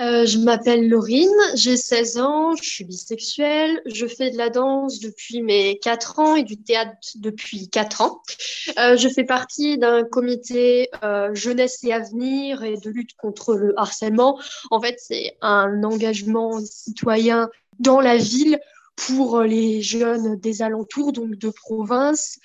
[0.00, 4.98] Euh, je m'appelle Laurine, j'ai 16 ans, je suis bisexuelle, je fais de la danse
[4.98, 8.22] depuis mes 4 ans et du théâtre depuis 4 ans.
[8.78, 13.78] Euh, je fais partie d'un comité euh, jeunesse et avenir et de lutte contre le
[13.78, 14.40] harcèlement.
[14.70, 18.58] En fait, c'est un engagement citoyen dans la ville
[19.06, 22.38] pour les jeunes des alentours, donc de province.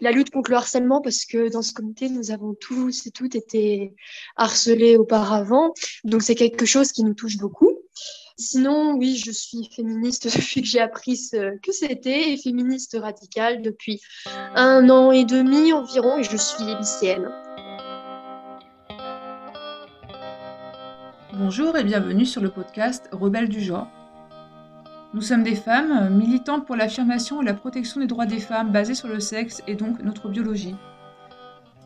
[0.00, 3.34] La lutte contre le harcèlement, parce que dans ce comité, nous avons tous et toutes
[3.34, 3.94] été
[4.36, 5.74] harcelés auparavant.
[6.04, 7.78] Donc c'est quelque chose qui nous touche beaucoup.
[8.38, 13.62] Sinon, oui, je suis féministe depuis que j'ai appris ce que c'était et féministe radicale
[13.62, 14.00] depuis
[14.54, 17.30] un an et demi environ et je suis lycéenne.
[21.32, 23.88] Bonjour et bienvenue sur le podcast Rebelles du genre
[25.16, 28.70] nous sommes des femmes euh, militantes pour l'affirmation et la protection des droits des femmes
[28.70, 30.76] basés sur le sexe et donc notre biologie.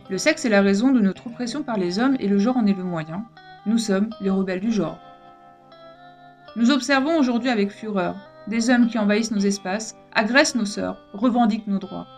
[0.09, 2.67] Le sexe est la raison de notre oppression par les hommes et le genre en
[2.67, 3.25] est le moyen.
[3.67, 4.99] Nous sommes les rebelles du genre.
[6.57, 8.17] Nous observons aujourd'hui avec fureur
[8.49, 12.09] des hommes qui envahissent nos espaces, agressent nos sœurs, revendiquent nos droits.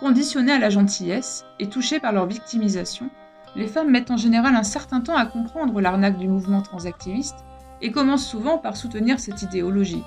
[0.00, 3.10] Conditionnées à la gentillesse et touchées par leur victimisation,
[3.54, 7.44] les femmes mettent en général un certain temps à comprendre l'arnaque du mouvement transactiviste
[7.80, 10.02] et commencent souvent par soutenir cette idéologie.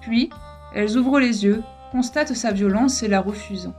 [0.00, 0.30] Puis,
[0.74, 1.62] elles ouvrent les yeux,
[1.92, 3.72] constatent sa violence et la refusent.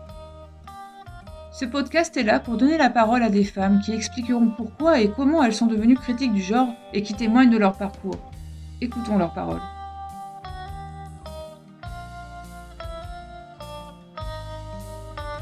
[1.51, 5.11] Ce podcast est là pour donner la parole à des femmes qui expliqueront pourquoi et
[5.11, 8.17] comment elles sont devenues critiques du genre et qui témoignent de leur parcours.
[8.81, 9.61] Écoutons leurs paroles.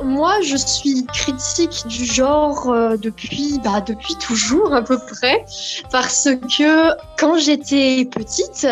[0.09, 5.45] Moi, je suis critique du genre euh, depuis, bah, depuis toujours à peu près,
[5.91, 8.66] parce que quand j'étais petite,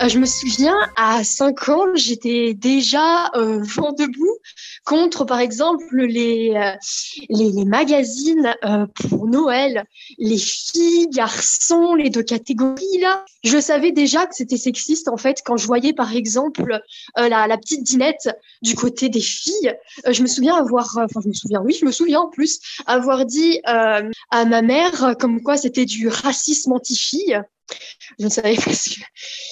[0.00, 4.38] euh, je me souviens, à 5 ans, j'étais déjà euh, vent debout
[4.84, 6.72] contre, par exemple, les, euh,
[7.28, 9.84] les, les, magazines euh, pour Noël,
[10.18, 13.24] les filles, garçons, les deux catégories là.
[13.42, 16.80] Je savais déjà que c'était sexiste en fait quand je voyais par exemple
[17.18, 18.28] euh, la, la, petite dinette
[18.62, 19.74] du côté des filles.
[20.08, 23.24] je me souviens avoir, enfin je me souviens, oui, je me souviens en plus avoir
[23.24, 24.02] dit à
[24.44, 27.42] ma mère comme quoi c'était du racisme anti-fille.
[28.18, 28.72] Je ne savais pas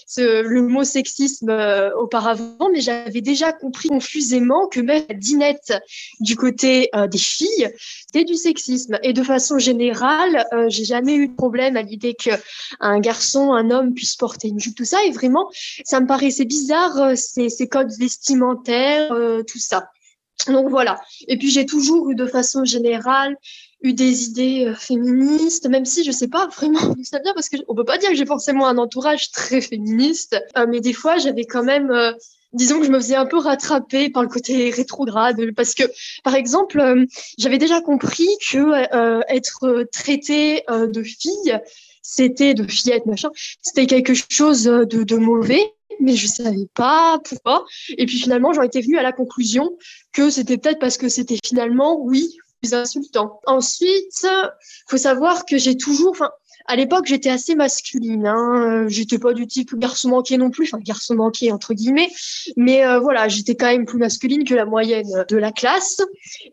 [0.06, 5.72] ce, le mot sexisme euh, auparavant, mais j'avais déjà compris confusément que même la dinette
[6.20, 7.70] du côté euh, des filles,
[8.06, 8.98] c'était du sexisme.
[9.02, 13.70] Et de façon générale, euh, j'ai jamais eu de problème à l'idée qu'un garçon, un
[13.70, 15.02] homme puisse porter une jupe, tout ça.
[15.04, 15.50] Et vraiment,
[15.84, 19.08] ça me paraissait bizarre, ces codes vestimentaires,
[19.46, 19.88] tout ça.
[20.46, 21.00] Donc voilà.
[21.28, 23.36] Et puis j'ai toujours eu de façon générale
[23.82, 27.48] eu des idées euh, féministes, même si je sais pas vraiment d'où ça vient, parce
[27.48, 31.18] qu'on peut pas dire que j'ai forcément un entourage très féministe, euh, mais des fois
[31.18, 32.12] j'avais quand même, euh,
[32.52, 35.84] disons que je me faisais un peu rattraper par le côté rétrograde, parce que
[36.22, 37.06] par exemple
[37.38, 41.58] j'avais déjà compris que être traité de fille,
[42.02, 43.30] c'était de fillette machin,
[43.62, 47.64] c'était quelque chose de, de mauvais mais je savais pas pourquoi.
[47.96, 49.76] Et puis finalement, j'en étais venue à la conclusion
[50.12, 52.36] que c'était peut-être parce que c'était finalement, oui,
[52.72, 53.40] insultant.
[53.46, 54.26] Ensuite,
[54.88, 56.16] faut savoir que j'ai toujours,
[56.66, 58.26] à l'époque, j'étais assez masculine.
[58.26, 58.86] Hein.
[58.88, 62.10] J'étais pas du type garçon manqué non plus, enfin garçon manqué entre guillemets.
[62.56, 66.00] Mais euh, voilà, j'étais quand même plus masculine que la moyenne de la classe.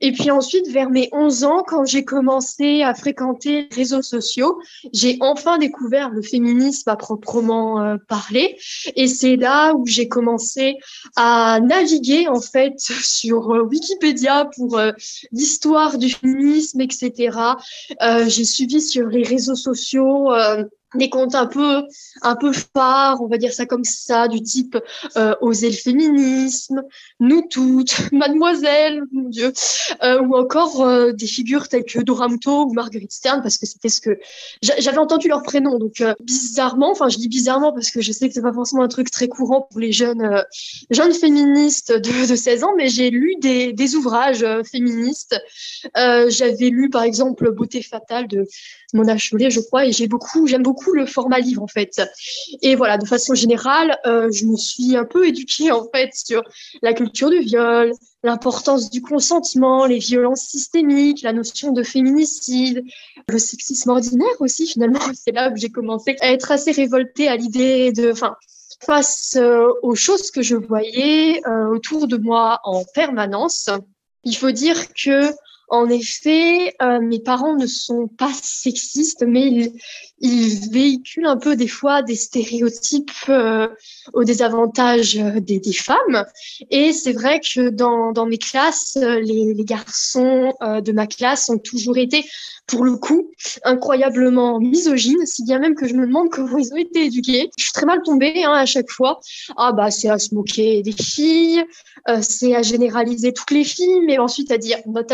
[0.01, 4.59] Et puis ensuite, vers mes 11 ans, quand j'ai commencé à fréquenter les réseaux sociaux,
[4.93, 8.57] j'ai enfin découvert le féminisme à proprement euh, parler.
[8.95, 10.75] Et c'est là où j'ai commencé
[11.15, 14.79] à naviguer en fait sur euh, Wikipédia pour
[15.31, 17.37] l'histoire du féminisme, etc.
[18.27, 20.63] j'ai suivi sur les réseaux sociaux euh,
[20.95, 21.83] des comptes un peu
[22.21, 24.77] un peu phares, on va dire ça comme ça, du type
[25.17, 26.81] euh, oser le féminisme,
[27.19, 29.53] nous toutes, mademoiselle, mon Dieu,
[30.03, 33.65] euh, ou encore euh, des figures telles que Dora Muto ou Marguerite Stern, parce que
[33.65, 34.19] c'était ce que
[34.61, 38.27] j'avais entendu leur prénom, donc euh, bizarrement, enfin je dis bizarrement parce que je sais
[38.27, 40.43] que c'est pas forcément un truc très courant pour les jeunes
[40.89, 45.35] jeunes féministes de, de 16 ans, mais j'ai lu des, des ouvrages féministes.
[45.95, 48.47] j'avais lu par exemple Beauté fatale de
[48.93, 52.01] Mona Chollet, je crois, et j'ai beaucoup, j'aime beaucoup le format livre en fait.
[52.61, 56.43] Et voilà, de façon générale, euh, je me suis un peu éduquée en fait sur
[56.81, 57.91] la culture du viol,
[58.23, 62.83] l'importance du consentement, les violences systémiques, la notion de féminicide,
[63.27, 64.99] le sexisme ordinaire aussi finalement.
[65.13, 68.35] C'est là où j'ai commencé à être assez révoltée à l'idée de, enfin,
[68.85, 73.69] face euh, aux choses que je voyais euh, autour de moi en permanence.
[74.23, 75.31] Il faut dire que
[75.69, 79.71] En effet, euh, mes parents ne sont pas sexistes, mais
[80.19, 83.67] ils, véhiculent un peu des fois des stéréotypes euh,
[84.13, 86.25] au désavantage euh, des, femmes.
[86.71, 92.25] Et c'est vrai que dans, mes classes, les, garçons de ma classe ont toujours été,
[92.65, 93.29] pour le coup,
[93.63, 97.51] incroyablement misogynes, si bien même que je me demande comment ils ont été éduqués.
[97.57, 99.19] Je suis très mal tombée hein, à chaque fois.
[99.55, 101.63] Ah bah c'est à se moquer des filles,
[102.21, 105.11] c'est à généraliser toutes les filles, mais ensuite à dire not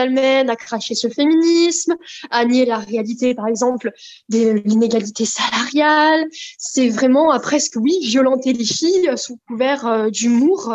[0.50, 1.96] à cracher sur le féminisme,
[2.32, 3.92] à nier la réalité, par exemple,
[4.30, 6.26] de l'inégalité salariale.
[6.58, 10.74] C'est vraiment à presque, oui, violenter les filles sous couvert euh, d'humour.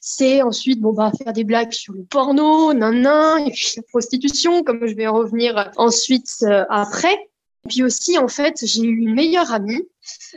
[0.00, 3.82] C'est ensuite, bon, bah, faire des blagues sur le porno, nan, nan, et puis la
[3.82, 7.16] prostitution, comme je vais en revenir ensuite euh, après.
[7.68, 9.82] Puis aussi, en fait, j'ai eu une meilleure amie,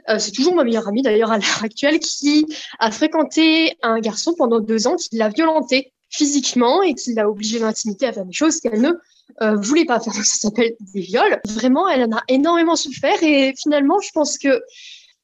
[0.09, 2.45] euh, c'est toujours ma meilleure amie d'ailleurs à l'heure actuelle, qui
[2.79, 7.59] a fréquenté un garçon pendant deux ans qui l'a violenté physiquement et qui l'a obligé
[7.59, 8.91] d'intimité à faire des choses qu'elle ne
[9.41, 10.13] euh, voulait pas faire.
[10.23, 11.39] Ça s'appelle des viols.
[11.47, 14.61] Vraiment, elle en a énormément souffert et finalement, je pense que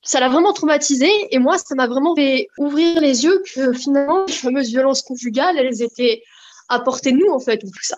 [0.04, 4.26] ça l'a vraiment traumatisée et moi, ça m'a vraiment fait ouvrir les yeux que finalement,
[4.26, 6.22] les fameuses violences conjugales, elles étaient
[6.70, 7.98] à portée de nous en fait, tout ça.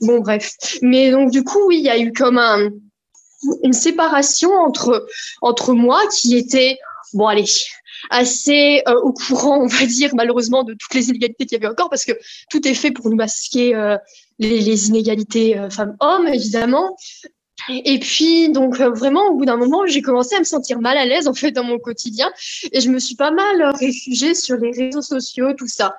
[0.00, 0.54] Bon, bref.
[0.80, 2.70] Mais donc, du coup, oui, il y a eu comme un,
[3.62, 5.06] une séparation entre,
[5.42, 6.78] entre moi qui était,
[7.14, 7.44] bon allez,
[8.10, 11.72] assez euh, au courant, on va dire, malheureusement, de toutes les inégalités qu'il y avait
[11.72, 12.12] encore, parce que
[12.50, 13.96] tout est fait pour nous masquer euh,
[14.38, 16.96] les, inégalités euh, femmes-hommes, évidemment.
[17.70, 21.06] Et puis, donc, vraiment, au bout d'un moment, j'ai commencé à me sentir mal à
[21.06, 22.30] l'aise, en fait, dans mon quotidien.
[22.72, 25.96] Et je me suis pas mal réfugiée sur les réseaux sociaux, tout ça.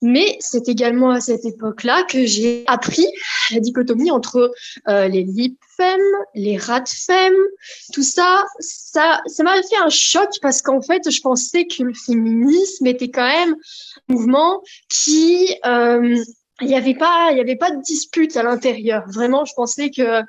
[0.00, 3.06] Mais c'est également à cette époque-là que j'ai appris
[3.50, 4.52] la dichotomie entre
[4.88, 6.00] euh, les lip femmes,
[6.34, 7.32] les rat femmes,
[7.92, 11.94] tout ça, ça, ça m'a fait un choc parce qu'en fait, je pensais que le
[11.94, 13.56] féminisme était quand même
[14.08, 16.16] un mouvement qui, euh,
[16.60, 19.04] il n'y avait pas, il y avait pas de dispute à l'intérieur.
[19.08, 20.22] Vraiment, je pensais que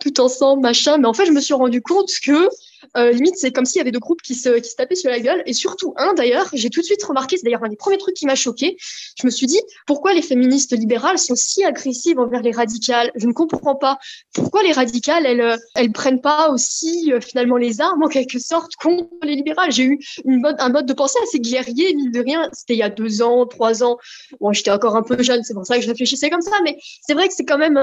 [0.00, 0.98] tout ensemble, machin.
[0.98, 2.48] Mais en fait, je me suis rendu compte que
[2.96, 5.42] euh, limite, c'est comme s'il y avait deux groupes qui se, tapaient sur la gueule.
[5.46, 8.14] Et surtout, un d'ailleurs, j'ai tout de suite remarqué, c'est d'ailleurs un des premiers trucs
[8.14, 8.76] qui m'a choqué.
[9.20, 13.10] Je me suis dit, pourquoi les féministes libérales sont si agressives envers les radicales?
[13.14, 13.98] Je ne comprends pas.
[14.34, 18.38] Pourquoi les radicales, elles, euh, elles prennent pas aussi euh, finalement les armes en quelque
[18.38, 19.72] sorte contre les libérales?
[19.72, 22.48] J'ai eu un mode de pensée assez guerrier, mine de rien.
[22.52, 23.98] C'était il y a deux ans, trois ans.
[24.40, 26.52] Bon, j'étais encore un peu jeune, c'est pour ça que je réfléchissais comme ça.
[26.64, 26.76] Mais
[27.06, 27.78] c'est vrai que c'est quand même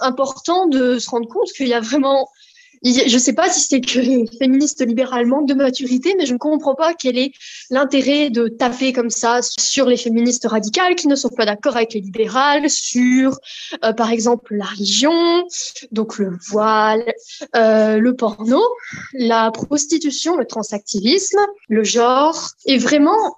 [0.00, 2.28] important de se rendre compte qu'il y a vraiment
[2.84, 6.32] je ne sais pas si c'est que les féministes libérales manquent de maturité, mais je
[6.32, 7.32] ne comprends pas quel est
[7.70, 11.94] l'intérêt de taper comme ça sur les féministes radicales qui ne sont pas d'accord avec
[11.94, 13.38] les libérales, sur,
[13.84, 15.44] euh, par exemple, la religion,
[15.92, 17.04] donc le voile,
[17.56, 18.62] euh, le porno,
[19.12, 22.50] la prostitution, le transactivisme, le genre.
[22.66, 23.36] Et vraiment,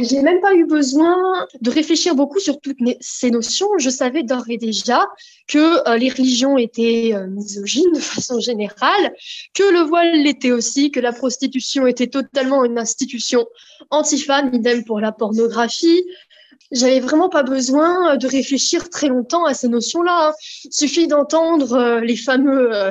[0.00, 3.68] j'ai même pas eu besoin de réfléchir beaucoup sur toutes ces notions.
[3.78, 5.06] Je savais d'ores et déjà
[5.46, 9.14] que euh, les religions étaient euh, misogynes de façon générale,
[9.54, 13.46] que le voile l'était aussi, que la prostitution était totalement une institution
[13.90, 16.04] anti-femme, idem pour la pornographie,
[16.72, 20.32] j'avais vraiment pas besoin euh, de réfléchir très longtemps à ces notions-là.
[20.64, 22.90] Il suffit d'entendre euh, les fameux euh,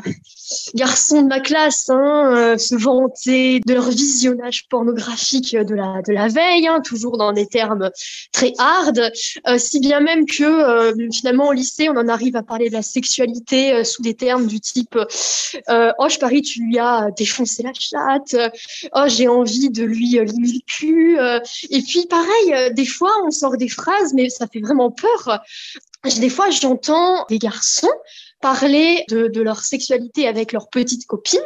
[0.75, 6.27] garçons de ma classe hein, se vanter de leur visionnage pornographique de la de la
[6.27, 7.89] veille, hein, toujours dans des termes
[8.31, 9.11] très hard,
[9.57, 13.83] si bien même que finalement au lycée on en arrive à parler de la sexualité
[13.83, 18.35] sous des termes du type oh je parie tu lui as défoncé la chatte,
[18.93, 21.17] oh j'ai envie de lui limer le cul,
[21.71, 25.41] et puis pareil des fois on sort des phrases, mais ça fait vraiment peur.
[26.19, 27.89] Des fois, j'entends des garçons
[28.41, 31.39] parler de, leur sexualité avec leurs petites copines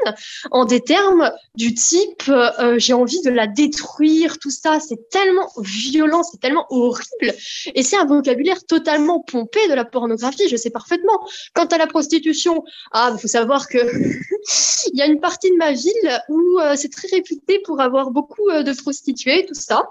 [0.51, 5.50] en des termes du type euh, j'ai envie de la détruire, tout ça, c'est tellement
[5.60, 7.34] violent, c'est tellement horrible.
[7.74, 11.25] Et c'est un vocabulaire totalement pompé de la pornographie, je sais parfaitement.
[11.53, 13.77] Quant à la prostitution, ah, faut savoir que
[14.91, 18.12] il y a une partie de ma ville où euh, c'est très réputé pour avoir
[18.12, 19.88] beaucoup euh, de prostituées, tout ça.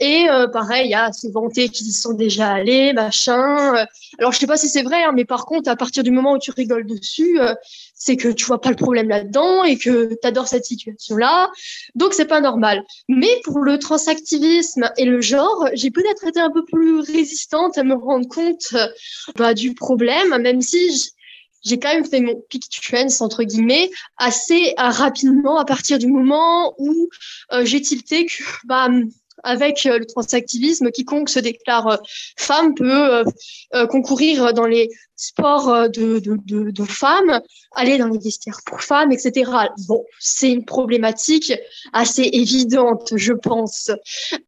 [0.00, 3.76] Et euh, pareil, il y a ces vantés qui y sont déjà allés, machin.
[3.76, 3.86] Euh.
[4.18, 6.34] Alors, je sais pas si c'est vrai, hein, mais par contre, à partir du moment
[6.34, 7.54] où tu rigoles dessus, euh,
[7.94, 11.50] c'est que tu vois pas le problème là-dedans et que tu adores cette situation-là.
[11.94, 12.84] Donc, c'est pas normal.
[13.08, 17.84] Mais pour le transactivisme et le genre, j'ai peut-être été un peu plus résistante à
[17.84, 18.74] me rendre compte
[19.36, 21.10] bah, du problème, même si
[21.62, 26.74] j'ai quand même fait mon pick trends entre guillemets assez rapidement à partir du moment
[26.76, 27.08] où
[27.62, 28.88] j'ai tilté que bah
[29.44, 30.90] avec le transactivisme.
[30.90, 32.00] Quiconque se déclare
[32.36, 33.24] femme peut
[33.88, 37.40] concourir dans les sports de, de, de, de, femmes,
[37.74, 39.50] aller dans les vestiaires pour femmes, etc.
[39.86, 41.52] Bon, c'est une problématique
[41.92, 43.90] assez évidente, je pense.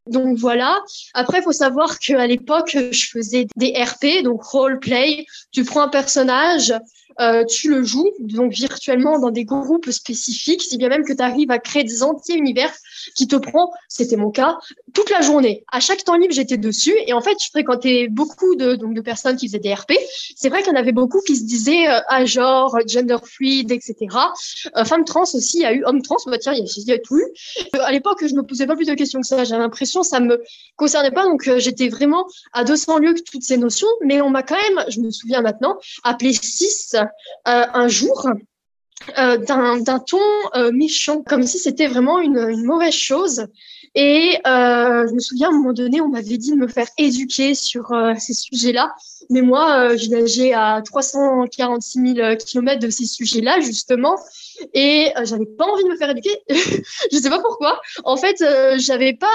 [0.06, 0.82] Donc voilà.
[1.14, 5.26] Après, il faut savoir qu'à l'époque, je faisais des RP, donc role play.
[5.52, 6.74] Tu prends un personnage,
[7.20, 11.23] euh, tu le joues donc virtuellement dans des groupes spécifiques, si bien même que tu
[11.23, 12.73] arrives à créer des entiers univers
[13.14, 14.58] qui te prend, c'était mon cas,
[14.94, 15.64] toute la journée.
[15.73, 19.00] À chaque temps libre, j'étais dessus et en fait, je fréquentais beaucoup de donc de
[19.00, 19.92] personnes qui faisaient des RP.
[20.37, 23.70] C'est vrai qu'il y en avait beaucoup qui se disaient euh, à genre gender fluid,
[23.70, 23.96] etc.
[24.76, 26.99] Euh, femme trans aussi, il y a eu homme trans, bah tiens, il y a,
[26.99, 27.25] tout eu.
[27.75, 29.44] Euh, à l'époque, je me posais pas plus de questions que ça.
[29.44, 30.42] J'avais l'impression ça me
[30.76, 33.88] concernait pas, donc euh, j'étais vraiment à 200 lieues que toutes ces notions.
[34.04, 36.96] Mais on m'a quand même, je me souviens maintenant, appelé cis
[37.44, 38.28] un jour
[39.18, 40.18] euh, d'un ton
[40.56, 43.46] euh, méchant, comme si c'était vraiment une, mauvaise chose.
[43.94, 46.88] Et euh, je me souviens, à un moment donné, on m'avait dit de me faire
[46.98, 48.92] éduquer sur euh, ces sujets-là.
[49.30, 54.16] Mais moi, euh, j'ai nagé à 346 000 kilomètres de ces sujets-là, justement.
[54.75, 56.36] Et j'avais pas envie de me faire éduquer.
[56.48, 57.80] je sais pas pourquoi.
[58.04, 58.42] En fait,
[58.78, 59.28] j'avais pas,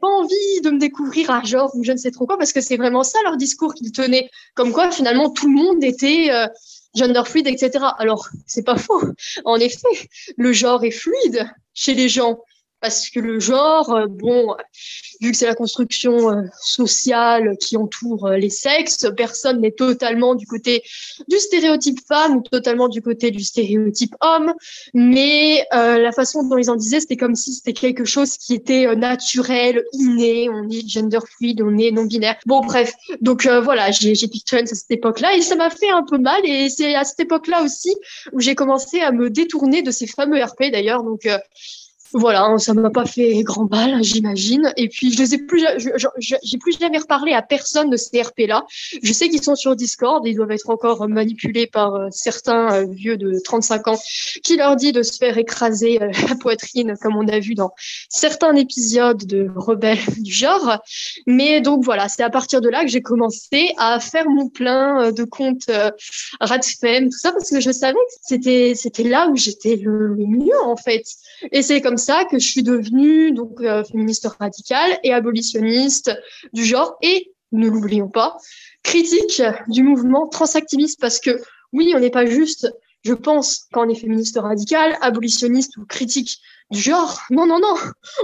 [0.00, 2.60] pas envie de me découvrir à genre ou je ne sais trop quoi, parce que
[2.60, 4.28] c'est vraiment ça leur discours qu'ils tenaient.
[4.54, 6.30] Comme quoi, finalement, tout le monde était
[6.94, 7.84] gender fluide, etc.
[7.98, 9.02] Alors, c'est pas faux.
[9.44, 12.40] En effet, le genre est fluide chez les gens
[12.80, 14.54] parce que le genre, euh, bon,
[15.20, 20.34] vu que c'est la construction euh, sociale qui entoure euh, les sexes, personne n'est totalement
[20.34, 20.82] du côté
[21.28, 24.54] du stéréotype femme ou totalement du côté du stéréotype homme,
[24.94, 28.94] mais la façon dont ils en disaient, c'était comme si c'était quelque chose qui était
[28.96, 32.36] naturel, inné, on est gender fluide, on est non-binaire.
[32.46, 36.18] Bon, bref, donc voilà, j'ai piqué à cette époque-là et ça m'a fait un peu
[36.18, 36.40] mal.
[36.44, 37.94] Et c'est à cette époque-là aussi
[38.32, 41.26] où j'ai commencé à me détourner de ces fameux RP d'ailleurs, donc
[42.12, 44.72] voilà, hein, ça m'a pas fait grand mal, j'imagine.
[44.76, 45.64] Et puis je les ai plus,
[46.18, 48.64] j'ai plus jamais reparlé à personne de ces RP là.
[49.02, 52.86] Je sais qu'ils sont sur Discord, ils doivent être encore manipulés par euh, certains euh,
[52.90, 53.98] vieux de 35 ans
[54.42, 57.72] qui leur dit de se faire écraser euh, la poitrine, comme on a vu dans
[58.08, 60.78] certains épisodes de Rebelles du genre.
[61.26, 65.12] Mais donc voilà, c'est à partir de là que j'ai commencé à faire mon plein
[65.12, 65.70] de comptes
[66.40, 70.58] Radfem, tout ça parce que je savais que c'était c'était là où j'étais le mieux
[70.64, 71.04] en fait.
[71.52, 76.10] Et c'est comme ça que je suis devenue donc euh, féministe radicale et abolitionniste
[76.52, 78.36] du genre et ne l'oublions pas,
[78.82, 81.00] critique du mouvement transactiviste.
[81.00, 81.40] Parce que
[81.72, 82.72] oui, on n'est pas juste,
[83.04, 86.38] je pense, quand on est féministe radical, abolitionniste ou critique
[86.70, 87.20] du genre.
[87.30, 87.74] Non, non, non.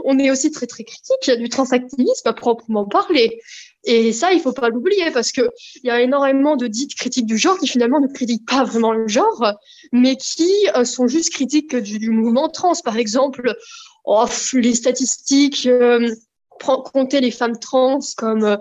[0.05, 3.41] On est aussi très, très critique du transactivisme à proprement parler.
[3.85, 5.43] Et ça, il faut pas l'oublier parce que
[5.77, 8.93] il y a énormément de dites critiques du genre qui finalement ne critiquent pas vraiment
[8.93, 9.53] le genre,
[9.93, 12.73] mais qui euh, sont juste critiques du, mouvement trans.
[12.83, 13.55] Par exemple,
[14.05, 16.15] oh, les statistiques, euh,
[16.59, 18.57] compter les femmes trans comme euh,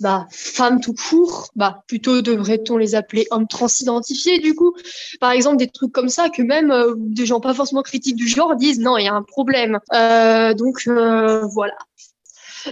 [0.00, 4.74] bah, femmes tout court, bah, plutôt devrait-on les appeler hommes transidentifiés du coup.
[5.20, 8.26] Par exemple, des trucs comme ça que même euh, des gens pas forcément critiques du
[8.26, 9.78] genre disent non, il y a un problème.
[9.92, 11.76] Euh, donc voilà.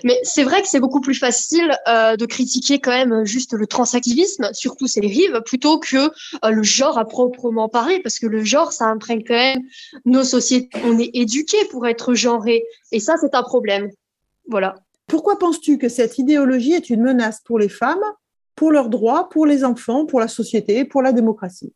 [0.05, 3.67] Mais c'est vrai que c'est beaucoup plus facile euh, de critiquer quand même juste le
[3.67, 8.45] transactivisme, surtout ses rives, plutôt que euh, le genre à proprement parler, parce que le
[8.45, 9.63] genre, ça imprègne quand même
[10.05, 10.79] nos sociétés.
[10.85, 13.91] On est éduqué pour être genré, et ça, c'est un problème.
[14.49, 14.75] Voilà.
[15.09, 18.05] Pourquoi penses-tu que cette idéologie est une menace pour les femmes,
[18.55, 21.73] pour leurs droits, pour les enfants, pour la société, pour la démocratie?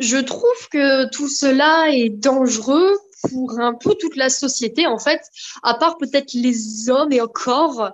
[0.00, 5.20] Je trouve que tout cela est dangereux pour un peu toute la société en fait,
[5.62, 7.90] à part peut-être les hommes et encore.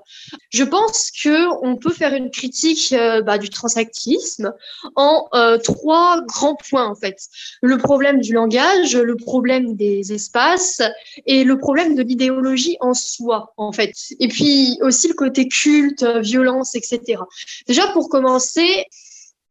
[0.50, 4.52] Je pense que on peut faire une critique euh, bah, du transactivisme
[4.96, 7.16] en euh, trois grands points en fait.
[7.62, 10.82] Le problème du langage, le problème des espaces
[11.26, 13.92] et le problème de l'idéologie en soi en fait.
[14.18, 17.22] Et puis aussi le côté culte, violence, etc.
[17.66, 18.87] Déjà pour commencer,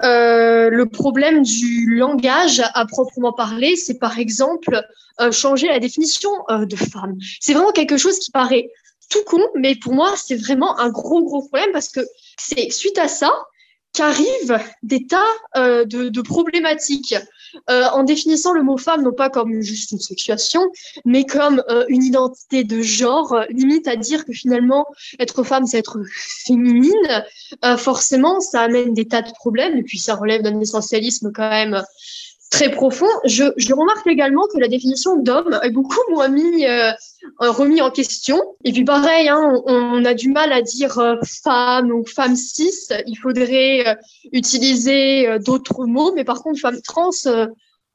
[0.04, 4.82] euh, le problème du langage à proprement parler, c'est par exemple
[5.20, 7.18] euh, changer la définition euh, de femme.
[7.42, 8.70] C'est vraiment quelque chose qui paraît
[9.10, 12.02] tout con, mais pour moi, c'est vraiment un gros, gros problème parce que
[12.38, 13.32] c'est suite à ça
[13.94, 15.26] qu'arrivent des tas
[15.56, 17.16] de, de, problématiques.
[17.70, 20.62] Euh, en définissant le mot femme non pas comme juste une sexuation,
[21.06, 24.86] mais comme euh, une identité de genre, euh, limite à dire que finalement
[25.20, 26.00] être femme c'est être
[26.46, 27.26] féminine,
[27.78, 29.78] forcément ça amène des tas de problèmes.
[29.78, 31.84] Et puis ça relève d'un essentialisme quand même
[32.50, 33.08] très profond.
[33.26, 36.92] Je, je, remarque également que la définition d'homme est beaucoup moins mis, euh,
[37.40, 38.42] remis en question.
[38.64, 42.72] Et puis pareil, hein, on, a du mal à dire euh, femme ou femme cis.
[43.06, 43.96] Il faudrait euh,
[44.32, 46.12] utiliser d'autres mots.
[46.16, 47.12] Mais par contre, femme trans,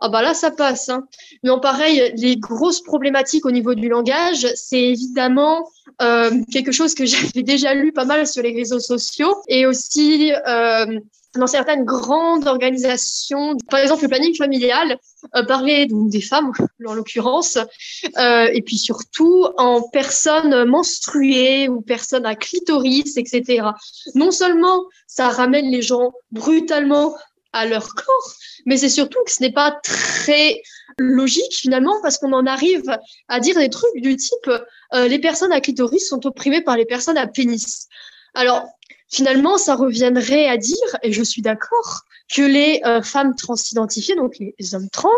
[0.00, 0.88] ah bah là, ça passe.
[0.88, 1.06] Hein.
[1.42, 5.68] Mais en pareil, les grosses problématiques au niveau du langage, c'est évidemment
[6.52, 10.32] quelque chose que j'avais déjà lu pas mal sur les réseaux sociaux et aussi
[11.36, 14.98] dans certaines grandes organisations, par exemple le planning familial,
[15.34, 16.52] euh, parler donc des femmes
[16.86, 17.58] en l'occurrence,
[18.18, 23.68] euh, et puis surtout en personnes menstruées ou personnes à clitoris, etc.
[24.14, 27.14] Non seulement ça ramène les gens brutalement
[27.52, 28.34] à leur corps,
[28.66, 30.62] mais c'est surtout que ce n'est pas très
[30.98, 32.98] logique finalement parce qu'on en arrive
[33.28, 34.50] à dire des trucs du type
[34.94, 37.88] euh, les personnes à clitoris sont opprimées par les personnes à pénis.
[38.34, 38.68] Alors,
[39.14, 42.02] finalement, ça reviendrait à dire, et je suis d'accord,
[42.34, 45.10] que les euh, femmes transidentifiées, donc les hommes trans,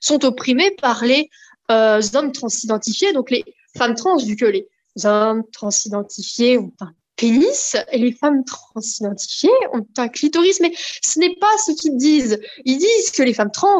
[0.00, 1.30] sont opprimés par les
[1.70, 3.44] euh, hommes transidentifiés, donc les
[3.76, 4.68] femmes trans, vu que les
[5.04, 11.34] hommes transidentifiés ont un pénis et les femmes transidentifiées ont un clitoris, mais ce n'est
[11.36, 12.40] pas ce qu'ils disent.
[12.64, 13.78] Ils disent que les femmes trans,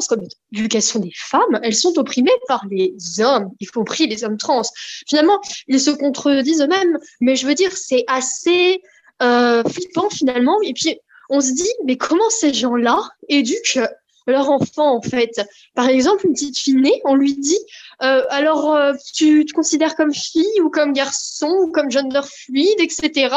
[0.52, 4.38] vu qu'elles sont des femmes, elles sont opprimées par les hommes, y compris les hommes
[4.38, 4.62] trans.
[5.08, 8.82] Finalement, ils se contredisent eux-mêmes, mais je veux dire, c'est assez
[9.22, 10.60] euh, flippant finalement.
[10.62, 10.98] Et puis,
[11.30, 12.98] on se dit, mais comment ces gens-là
[13.28, 13.80] éduquent
[14.26, 15.40] leur enfant en fait?
[15.74, 17.58] Par exemple, une petite fille née, on lui dit,
[18.02, 22.80] euh, alors euh, tu te considères comme fille ou comme garçon ou comme gender fluide,
[22.80, 23.34] etc.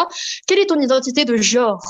[0.48, 1.84] Quelle est ton identité de genre?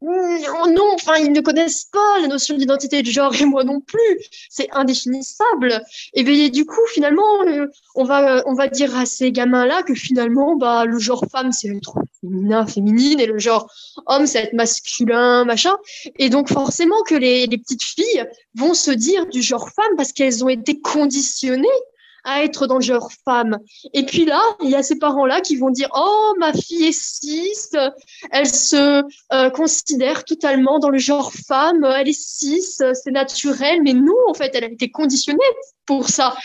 [0.00, 4.18] Non, enfin, ils ne connaissent pas la notion d'identité de genre et moi non plus.
[4.48, 5.82] C'est indéfinissable.
[6.14, 9.94] Et bien, du coup, finalement, euh, on va, on va dire à ces gamins-là que
[9.94, 13.70] finalement, bah, le genre femme, c'est être féminin, féminine, et le genre
[14.06, 15.76] homme, c'est être masculin, machin.
[16.16, 18.24] Et donc, forcément, que les, les petites filles
[18.56, 21.68] vont se dire du genre femme parce qu'elles ont été conditionnées
[22.28, 23.58] à être dans le genre femme.
[23.94, 26.92] Et puis là, il y a ces parents-là qui vont dire Oh, ma fille est
[26.92, 27.70] cis,
[28.30, 33.94] elle se euh, considère totalement dans le genre femme, elle est cis, c'est naturel, mais
[33.94, 35.38] nous, en fait, elle a été conditionnée
[35.86, 36.36] pour ça.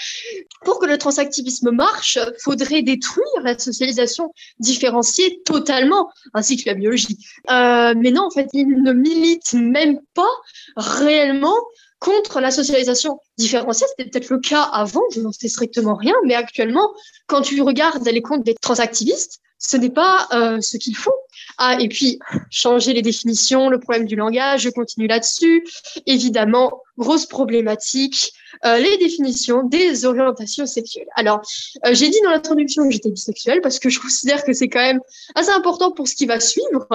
[0.63, 7.18] Pour que le transactivisme marche, faudrait détruire la socialisation différenciée totalement, ainsi que la biologie.
[7.52, 10.32] Euh, mais non, en fait, il ne milite même pas
[10.78, 11.58] réellement
[12.03, 13.88] contre la socialisation différenciée.
[13.89, 16.93] C'était peut-être le cas avant, je n'en sais strictement rien, mais actuellement,
[17.27, 21.13] quand tu regardes les comptes des transactivistes, ce n'est pas euh, ce qu'ils font.
[21.57, 22.19] Ah, et puis,
[22.50, 25.65] changer les définitions, le problème du langage, je continue là-dessus.
[26.05, 28.33] Évidemment, grosse problématique,
[28.65, 31.07] euh, les définitions des orientations sexuelles.
[31.15, 31.41] Alors,
[31.86, 34.81] euh, j'ai dit dans l'introduction que j'étais bisexuelle parce que je considère que c'est quand
[34.81, 35.00] même
[35.36, 36.88] assez important pour ce qui va suivre.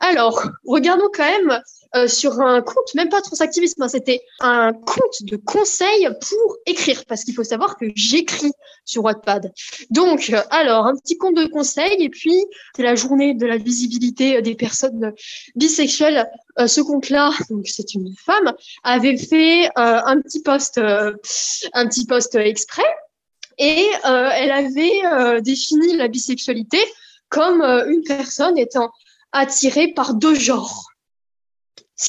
[0.00, 1.60] Alors, regardons quand même
[1.96, 7.04] euh, sur un compte, même pas transactivisme, hein, c'était un compte de conseil pour écrire,
[7.06, 8.50] parce qu'il faut savoir que j'écris
[8.84, 9.52] sur Wattpad.
[9.90, 12.44] Donc, euh, alors, un petit compte de conseil, et puis
[12.74, 15.12] c'est la journée de la visibilité des personnes
[15.54, 16.28] bisexuelles.
[16.58, 22.34] Euh, ce compte-là, donc c'est une femme, avait fait un petit post, un petit post
[22.34, 22.82] exprès,
[23.58, 26.78] et elle avait défini la bisexualité
[27.28, 28.90] comme une personne étant
[29.32, 30.88] attirée par deux genres.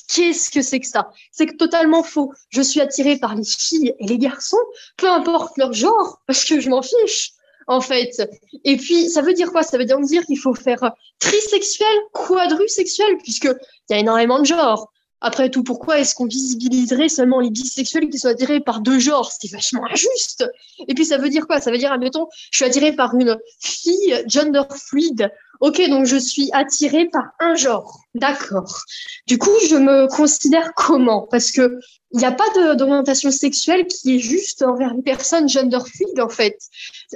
[0.07, 1.11] Qu'est-ce que c'est que ça?
[1.31, 2.33] C'est totalement faux.
[2.49, 4.57] Je suis attirée par les filles et les garçons,
[4.97, 7.33] peu importe leur genre, parce que je m'en fiche,
[7.67, 8.21] en fait.
[8.63, 9.63] Et puis, ça veut dire quoi?
[9.63, 13.55] Ça veut dire qu'il faut faire trisexuel, quadrusexuel, puisqu'il
[13.89, 14.91] y a énormément de genres.
[15.21, 19.31] Après tout, pourquoi est-ce qu'on visibiliserait seulement les bisexuels qui sont attirés par deux genres?
[19.31, 20.45] C'est vachement injuste.
[20.87, 21.59] Et puis ça veut dire quoi?
[21.59, 26.17] Ça veut dire, admettons, je suis attirée par une fille gender fluide Ok, donc je
[26.17, 27.99] suis attirée par un genre.
[28.13, 28.81] D'accord.
[29.27, 31.27] Du coup, je me considère comment?
[31.29, 31.79] Parce que
[32.11, 36.29] il n'y a pas d'orientation sexuelle qui est juste envers les personnes gender fluid, en
[36.29, 36.57] fait.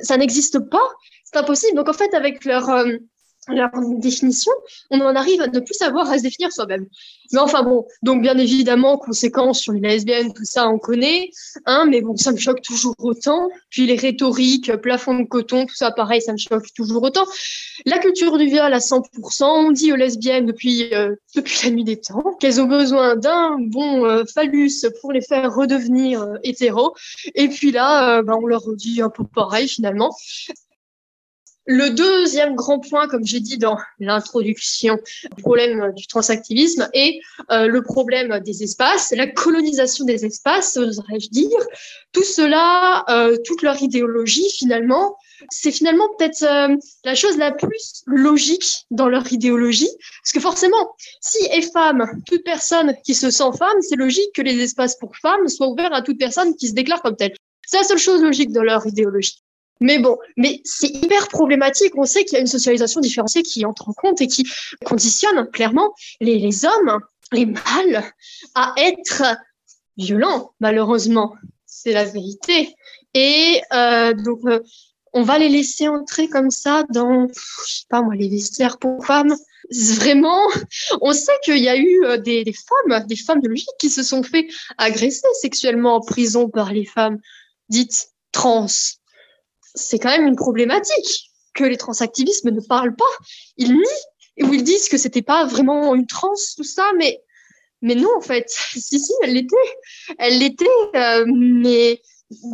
[0.03, 0.87] Ça, n'existe pas.
[1.23, 1.77] C'est impossible.
[1.77, 2.97] Donc, en fait, avec leur, euh,
[3.53, 4.51] leur définition,
[4.89, 6.85] on en arrive à ne plus savoir à se définir soi-même.
[7.31, 11.29] Mais enfin bon, donc bien évidemment, conséquences sur les lesbiennes, tout ça, on connaît,
[11.65, 13.49] hein, mais bon, ça me choque toujours autant.
[13.69, 17.25] Puis les rhétoriques, plafond de coton, tout ça, pareil, ça me choque toujours autant.
[17.85, 21.83] La culture du viol à 100%, on dit aux lesbiennes depuis, euh, depuis la nuit
[21.83, 26.95] des temps qu'elles ont besoin d'un bon euh, phallus pour les faire redevenir euh, hétéros.
[27.35, 30.11] Et puis là, ben, on leur dit un peu pareil finalement.
[31.71, 37.19] Le deuxième grand point, comme j'ai dit dans l'introduction, le problème du transactivisme est
[37.51, 41.59] euh, le problème des espaces, la colonisation des espaces, oserais-je dire.
[42.11, 45.15] Tout cela, euh, toute leur idéologie finalement,
[45.51, 49.91] c'est finalement peut-être euh, la chose la plus logique dans leur idéologie,
[50.23, 54.41] parce que forcément, si est femme, toute personne qui se sent femme, c'est logique que
[54.41, 57.35] les espaces pour femmes soient ouverts à toute personne qui se déclare comme telle.
[57.67, 59.43] C'est la seule chose logique dans leur idéologie.
[59.79, 61.93] Mais bon, mais c'est hyper problématique.
[61.95, 64.47] On sait qu'il y a une socialisation différenciée qui entre en compte et qui
[64.85, 66.99] conditionne clairement les, hommes,
[67.31, 68.03] les mâles,
[68.55, 69.23] à être
[69.97, 71.35] violents, malheureusement.
[71.65, 72.75] C'est la vérité.
[73.13, 74.59] Et euh, donc, euh,
[75.13, 79.05] on va les laisser entrer comme ça dans, je sais pas moi, les vestiaires pour
[79.05, 79.35] femmes.
[79.95, 80.47] Vraiment,
[81.01, 84.03] on sait qu'il y a eu euh, des, femmes, des femmes de logique qui se
[84.03, 87.19] sont fait agresser sexuellement en prison par les femmes
[87.69, 88.67] dites trans.
[89.75, 93.05] C'est quand même une problématique que les transactivistes ne parlent pas.
[93.57, 97.21] Ils nient ou ils disent que c'était pas vraiment une trans tout ça, mais
[97.81, 99.55] mais non en fait, si si, elle l'était,
[100.17, 102.01] elle l'était, euh, mais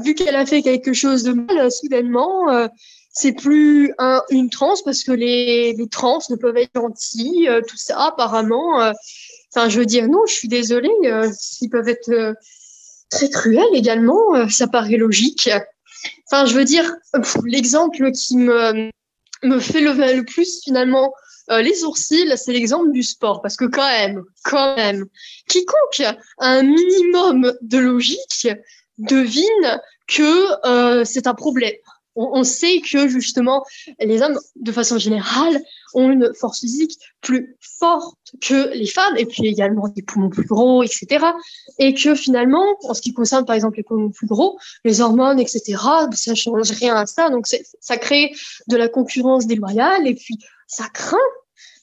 [0.03, 2.67] vu qu'elle a fait quelque chose de mal, soudainement, euh,
[3.11, 7.61] c'est plus un, une trans parce que les, les trans ne peuvent être gentils, euh,
[7.65, 8.81] tout ça, apparemment.
[8.81, 8.91] Euh.
[9.53, 10.91] Enfin, je veux dire, non, je suis désolée,
[11.61, 12.35] ils peuvent être
[13.09, 15.49] très cruels également, ça paraît logique.
[16.29, 16.91] Enfin, je veux dire,
[17.45, 18.89] l'exemple qui me,
[19.43, 21.13] me fait lever le plus, finalement,
[21.49, 25.05] les sourcils, c'est l'exemple du sport, parce que quand même, quand même,
[25.47, 28.47] quiconque a un minimum de logique
[28.97, 31.75] devine que euh, c'est un problème.
[32.15, 33.65] On, on, sait que justement,
[33.99, 35.61] les hommes, de façon générale,
[35.93, 40.45] ont une force physique plus forte que les femmes, et puis également des poumons plus
[40.45, 41.25] gros, etc.
[41.79, 45.39] Et que finalement, en ce qui concerne par exemple les poumons plus gros, les hormones,
[45.39, 45.77] etc.,
[46.13, 47.29] ça change rien à ça.
[47.29, 48.31] Donc ça crée
[48.67, 51.17] de la concurrence déloyale, et puis ça craint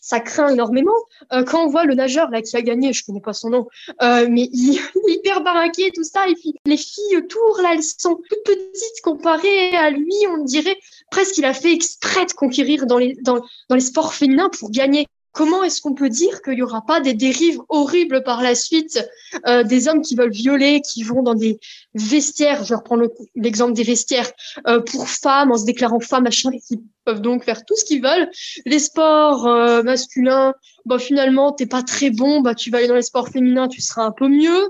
[0.03, 0.93] ça craint énormément.
[1.33, 3.69] Euh, quand on voit le nageur là qui a gagné, je connais pas son nom,
[4.03, 6.29] euh, mais il, est hyper baraqué tout ça.
[6.29, 10.13] Et puis les filles autour là, elles sont toutes petites comparées à lui.
[10.29, 10.77] On dirait
[11.11, 14.71] presque qu'il a fait exprès de conquérir dans les dans, dans les sports féminins pour
[14.71, 15.07] gagner.
[15.33, 19.03] Comment est-ce qu'on peut dire qu'il n'y aura pas des dérives horribles par la suite,
[19.47, 21.59] euh, des hommes qui veulent violer, qui vont dans des
[21.95, 24.31] vestiaires, je vais reprendre l'exemple des vestiaires,
[24.67, 28.03] euh, pour femmes, en se déclarant femmes, machin, qui peuvent donc faire tout ce qu'ils
[28.03, 28.31] veulent.
[28.67, 32.95] Les sports euh, masculins, bah, finalement, t'es pas très bon, bah, tu vas aller dans
[32.95, 34.69] les sports féminins, tu seras un peu mieux.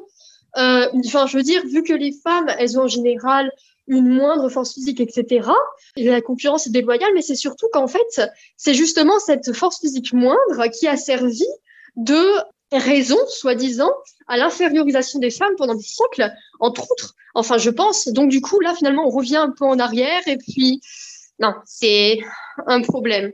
[0.59, 3.51] Euh, enfin, je veux dire, vu que les femmes, elles ont en général
[3.87, 5.49] une moindre force physique, etc.
[5.97, 8.23] Et la concurrence est déloyale, mais c'est surtout qu'en fait,
[8.57, 11.45] c'est justement cette force physique moindre qui a servi
[11.97, 12.23] de
[12.73, 13.92] raison, soi-disant,
[14.29, 17.14] à l'infériorisation des femmes pendant des siècles, entre autres.
[17.35, 18.09] Enfin, je pense.
[18.09, 20.81] Donc, du coup, là, finalement, on revient un peu en arrière et puis,
[21.38, 22.18] non, c'est
[22.66, 23.33] un problème.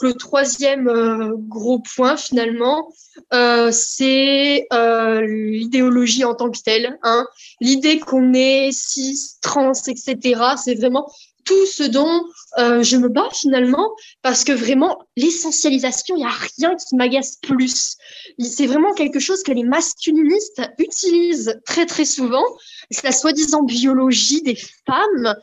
[0.00, 2.92] Le troisième euh, gros point, finalement,
[3.32, 6.98] euh, c'est euh, l'idéologie en tant que telle.
[7.02, 7.26] Hein.
[7.60, 11.10] L'idée qu'on est cis, trans, etc., c'est vraiment
[11.44, 12.24] tout ce dont
[12.56, 13.90] je me bats finalement,
[14.22, 17.96] parce que vraiment, l'essentialisation, il n'y a rien qui m'agace plus.
[18.38, 22.44] C'est vraiment quelque chose que les masculinistes utilisent très très souvent.
[22.92, 25.34] C'est la soi-disant biologie des femmes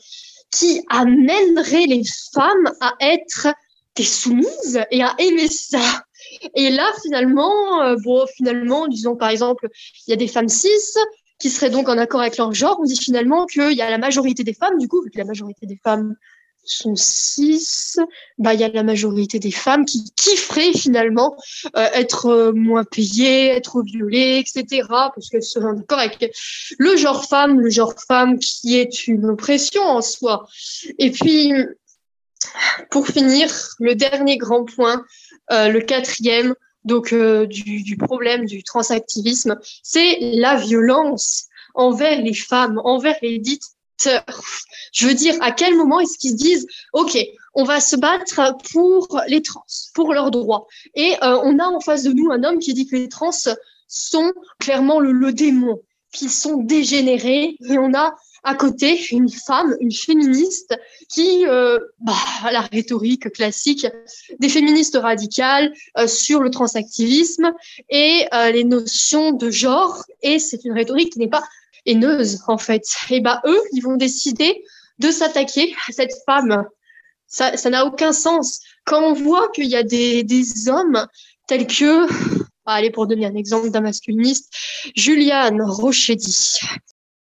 [0.51, 3.47] qui amènerait les femmes à être
[3.95, 6.03] des soumises et à aimer ça.
[6.55, 9.67] Et là, finalement, euh, bon, finalement, disons par exemple,
[10.07, 10.67] il y a des femmes cis
[11.39, 12.77] qui seraient donc en accord avec leur genre.
[12.81, 15.25] On dit finalement qu'il y a la majorité des femmes, du coup, vu que la
[15.25, 16.15] majorité des femmes
[16.65, 17.95] sont cis,
[18.37, 21.35] bah, il y a la majorité des femmes qui kifferaient finalement
[21.75, 24.83] euh, être euh, moins payées, être violées, etc.
[24.89, 26.33] Parce qu'elles seraient d'accord avec
[26.77, 30.47] le genre femme, le genre femme qui est une oppression en soi.
[30.99, 31.53] Et puis,
[32.89, 35.03] pour finir, le dernier grand point,
[35.51, 42.33] euh, le quatrième, donc euh, du, du, problème du transactivisme, c'est la violence envers les
[42.33, 43.63] femmes, envers les dites
[44.93, 47.17] je veux dire, à quel moment est-ce qu'ils se disent, OK,
[47.53, 50.67] on va se battre pour les trans, pour leurs droits.
[50.95, 53.31] Et euh, on a en face de nous un homme qui dit que les trans
[53.87, 57.57] sont clairement le, le démon, qu'ils sont dégénérés.
[57.67, 60.75] Et on a à côté une femme, une féministe,
[61.09, 62.13] qui, euh, bah,
[62.51, 63.87] la rhétorique classique
[64.39, 67.53] des féministes radicales euh, sur le transactivisme
[67.89, 70.03] et euh, les notions de genre.
[70.21, 71.43] Et c'est une rhétorique qui n'est pas
[71.85, 72.83] haineuse, en fait.
[73.09, 74.63] Et bah, eux, ils vont décider
[74.99, 76.65] de s'attaquer à cette femme.
[77.27, 78.61] Ça, ça n'a aucun sens.
[78.85, 81.05] Quand on voit qu'il y a des, des hommes
[81.47, 82.07] tels que,
[82.65, 84.53] allez, pour donner un exemple d'un masculiniste,
[84.95, 86.59] Juliane Rochedi,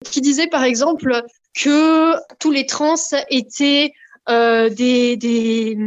[0.06, 2.96] qui disait par exemple que tous les trans
[3.30, 3.92] étaient
[4.30, 5.78] euh, des, des,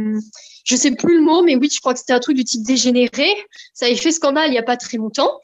[0.65, 2.63] je sais plus le mot, mais oui, je crois que c'était un truc du type
[2.63, 3.35] dégénéré.
[3.73, 5.39] Ça avait fait scandale il n'y a pas très longtemps.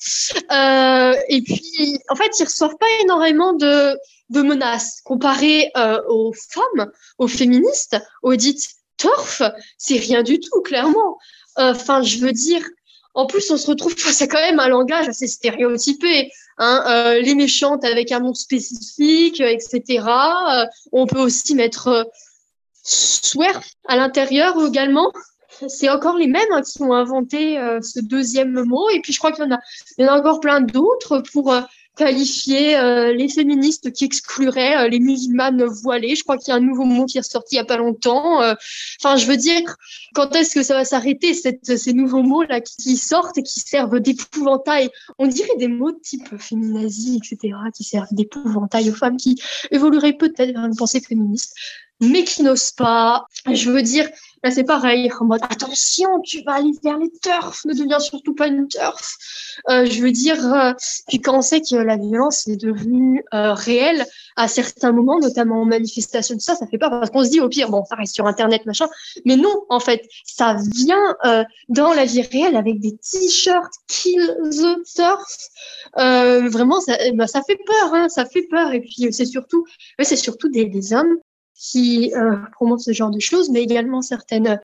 [0.52, 3.98] Euh, et puis, en fait, ils reçoivent pas énormément de,
[4.30, 9.42] de menaces comparé euh, aux femmes, aux féministes, aux dites turf.
[9.78, 11.18] C'est rien du tout, clairement.
[11.56, 12.64] Enfin, je veux dire,
[13.14, 16.32] en plus, on se retrouve face quand même un langage assez stéréotypé.
[16.62, 20.04] Hein, euh, les méchantes avec un nom spécifique, etc.
[20.06, 22.04] Euh, on peut aussi mettre euh,
[22.84, 25.10] swerf à l'intérieur également.
[25.70, 28.90] C'est encore les mêmes hein, qui ont inventé euh, ce deuxième mot.
[28.90, 31.54] Et puis, je crois qu'il y y en a encore plein d'autres pour
[32.00, 36.16] qualifier euh, les féministes qui excluraient euh, les musulmanes voilées.
[36.16, 37.76] Je crois qu'il y a un nouveau mot qui est sorti il y a pas
[37.76, 38.42] longtemps.
[38.42, 38.54] Euh.
[39.04, 39.76] Enfin, je veux dire,
[40.14, 44.00] quand est-ce que ça va s'arrêter ces nouveaux mots là qui sortent et qui servent
[44.00, 44.90] d'épouvantail?
[45.18, 49.36] On dirait des mots de type féminazie, etc., qui servent d'épouvantail aux femmes qui
[49.70, 51.54] évolueraient peut-être vers une pensée féministe
[52.02, 53.26] mais qui n'osent pas.
[53.52, 54.10] Je veux dire,
[54.44, 58.34] là c'est pareil, en mode attention, tu vas aller vers les turfs, ne deviens surtout
[58.34, 59.18] pas une turf.
[59.70, 60.74] Euh, je veux dire, euh,
[61.08, 65.62] puis quand on sait que la violence est devenue euh, réelle à certains moments, notamment
[65.62, 67.96] en manifestation, tout ça, ça fait peur parce qu'on se dit au pire, bon, ça
[67.96, 68.88] reste sur Internet, machin,
[69.26, 74.38] mais non, en fait, ça vient euh, dans la vie réelle avec des t-shirts Kill
[74.52, 75.38] the Turf.
[75.98, 78.72] Euh, vraiment, ça, bah, ça fait peur, hein, ça fait peur.
[78.74, 79.66] Et puis c'est surtout,
[80.02, 81.18] c'est surtout des, des hommes
[81.60, 84.60] qui euh, promontent ce genre de choses, mais également certaines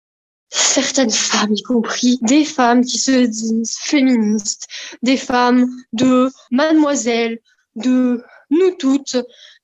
[0.50, 4.68] certaines femmes, y compris des femmes qui se disent féministes,
[5.04, 7.40] des femmes de mademoiselle,
[7.76, 9.18] de nous toutes,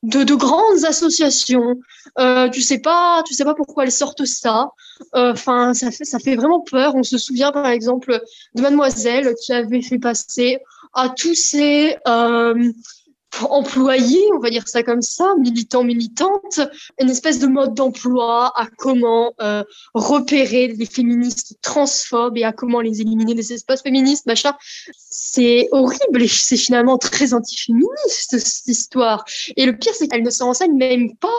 [0.04, 1.80] de, de grandes associations.
[2.20, 4.72] Euh, tu sais pas, tu sais pas pourquoi elles sortent ça.
[5.16, 6.96] Euh, enfin, ça fait ça fait vraiment peur.
[6.96, 8.20] On se souvient par exemple
[8.56, 10.60] de Mademoiselle qui avait fait passer
[10.94, 12.72] à tous ces euh,
[13.50, 16.60] employés, on va dire ça comme ça, militants, militantes,
[17.00, 19.64] une espèce de mode d'emploi à comment euh,
[19.94, 24.54] repérer les féministes transphobes et à comment les éliminer des espaces féministes, machin.
[24.96, 29.24] C'est horrible et c'est finalement très antiféministe cette histoire.
[29.56, 31.30] Et le pire, c'est qu'elle ne s'enseigne même pas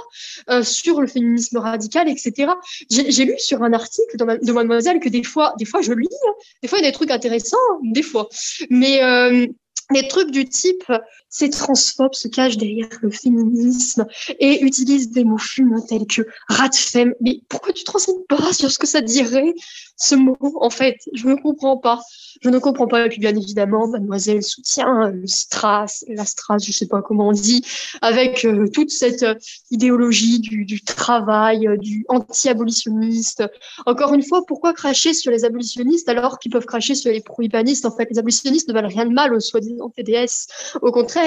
[0.51, 2.53] euh, sur le féminisme radical, etc.
[2.91, 6.33] J'ai lu sur un article de Mademoiselle que des fois, des fois je lis, hein.
[6.63, 8.29] des fois il y a des trucs intéressants, des fois.
[8.71, 9.47] Mais euh,
[9.93, 10.85] des trucs du type
[11.33, 14.07] ces transphobes se cachent derrière le féminisme
[14.39, 17.15] et utilisent des mots fumeux tels que rat femme.
[17.23, 19.55] Mais pourquoi tu te renseignes pas sur ce que ça dirait,
[19.97, 20.97] ce mot, en fait?
[21.15, 22.01] Je ne comprends pas.
[22.43, 23.07] Je ne comprends pas.
[23.07, 27.33] Et puis, bien évidemment, mademoiselle soutient le strass, la strass, je sais pas comment on
[27.33, 27.65] dit,
[28.03, 29.35] avec euh, toute cette euh,
[29.71, 33.45] idéologie du, travail, euh, du anti-abolitionniste.
[33.87, 37.87] Encore une fois, pourquoi cracher sur les abolitionnistes alors qu'ils peuvent cracher sur les prohibanistes
[37.87, 40.77] En fait, les abolitionnistes ne valent rien de mal aux soi-disant TDS.
[40.83, 41.22] Au contraire,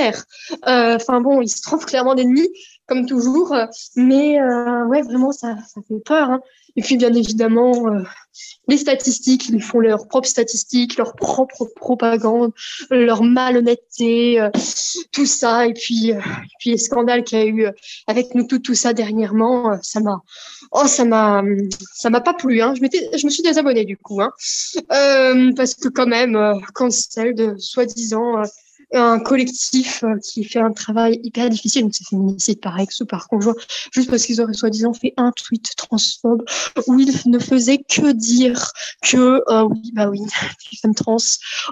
[0.68, 2.50] euh, enfin bon, il se trouve clairement d'ennemis,
[2.88, 3.56] comme toujours.
[3.96, 5.56] Mais euh, ouais, vraiment, ça,
[5.88, 6.30] fait peur.
[6.30, 6.42] Hein.
[6.76, 8.04] Et puis, bien évidemment, euh,
[8.68, 12.52] les statistiques, ils font leurs propres statistiques, leur propre propagande,
[12.90, 14.46] leur malhonnêteté,
[15.14, 15.68] tout ça.
[15.68, 16.12] Et puis,
[16.60, 17.68] puis les scandales qu'il y a eu
[18.08, 20.22] avec nous tout, tout ça dernièrement, ça m'a,
[20.72, 21.44] oh, ça m'a,
[21.94, 22.62] ça m'a pas plu.
[22.62, 22.74] Hein.
[22.76, 24.34] Je m'étais, je me suis désabonnée du coup, hein.
[25.56, 26.38] parce que quand même,
[26.74, 28.44] quand celle de soi-disant
[28.93, 33.06] un collectif euh, qui fait un travail hyper difficile, donc c'est féminicide par ex ou
[33.06, 33.56] par conjoint,
[33.91, 36.43] juste parce qu'ils auraient soi-disant fait un tweet transphobe
[36.88, 38.71] où ils ne faisaient que dire
[39.02, 40.19] que euh, oui, bah oui,
[40.71, 41.17] les femmes trans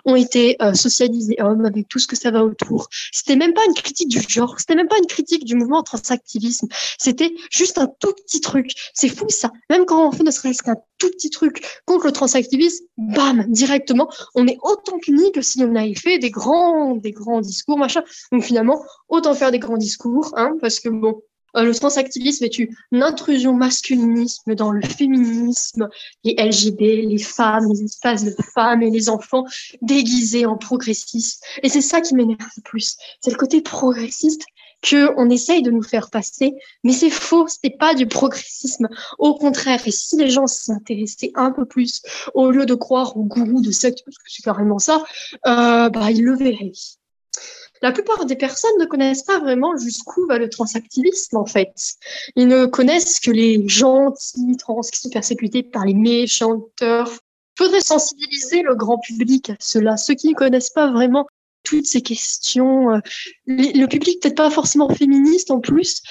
[0.05, 2.87] ont été euh, socialisées hommes avec tout ce que ça va autour.
[3.11, 6.67] C'était même pas une critique du genre, c'était même pas une critique du mouvement transactivisme,
[6.97, 8.71] c'était juste un tout petit truc.
[8.93, 9.51] C'est fou ça.
[9.69, 14.09] Même quand on fait ne serait-ce qu'un tout petit truc contre le transactivisme, bam, directement,
[14.35, 18.03] on est autant puni que si on avait fait des grands des grands discours, machin.
[18.31, 21.21] Donc finalement, autant faire des grands discours, hein, parce que bon,
[21.55, 25.89] euh, le transactivisme est une intrusion masculinisme dans le féminisme,
[26.23, 29.45] les LGB, les femmes, les espaces de femmes et les enfants
[29.81, 31.43] déguisés en progressistes.
[31.61, 32.95] Et c'est ça qui m'énerve le plus.
[33.19, 34.45] C'est le côté progressiste
[34.83, 38.87] que on essaye de nous faire passer, mais c'est faux, c'est pas du progressisme.
[39.17, 42.01] Au contraire, et si les gens s'intéressaient un peu plus,
[42.33, 45.03] au lieu de croire aux gourous de secte, parce que c'est carrément ça,
[45.47, 46.73] euh, bah ils le verraient
[47.83, 51.73] la plupart des personnes ne connaissent pas vraiment jusqu'où va le transactivisme, en fait.
[52.37, 57.11] Ils ne connaissent que les gentils trans qui sont persécutés par les méchanteurs.
[57.11, 61.27] Il faudrait sensibiliser le grand public à cela, ceux qui ne connaissent pas vraiment
[61.63, 62.91] toutes ces questions.
[62.91, 62.99] Euh,
[63.47, 66.01] le public peut-être pas forcément féministe en plus.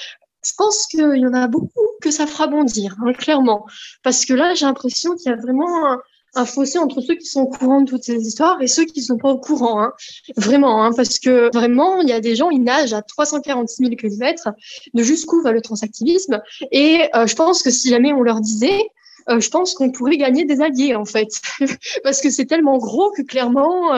[0.45, 3.65] Je pense qu'il y en a beaucoup que ça fera bondir, hein, clairement.
[4.03, 5.97] Parce que là, j'ai l'impression qu'il y a vraiment
[6.35, 8.99] un, fossé entre ceux qui sont au courant de toutes ces histoires et ceux qui
[8.99, 9.81] ne sont pas au courant.
[9.81, 9.93] Hein.
[10.35, 13.95] Vraiment, hein, parce que vraiment, il y a des gens, ils nagent à 346 000
[13.95, 14.49] km
[14.93, 16.41] de jusqu'où va le transactivisme.
[16.71, 18.81] Et euh, je pense que si jamais on leur disait,
[19.29, 21.29] euh, je pense qu'on pourrait gagner des alliés, en fait.
[22.03, 23.93] parce que c'est tellement gros que clairement,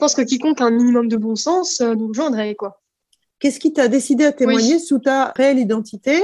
[0.00, 2.56] pense que quiconque a un minimum de bon sens nous rejoindrait.
[2.56, 2.80] Quoi.
[3.38, 6.20] Qu'est-ce qui t'a décidé à témoigner sous ta réelle identité?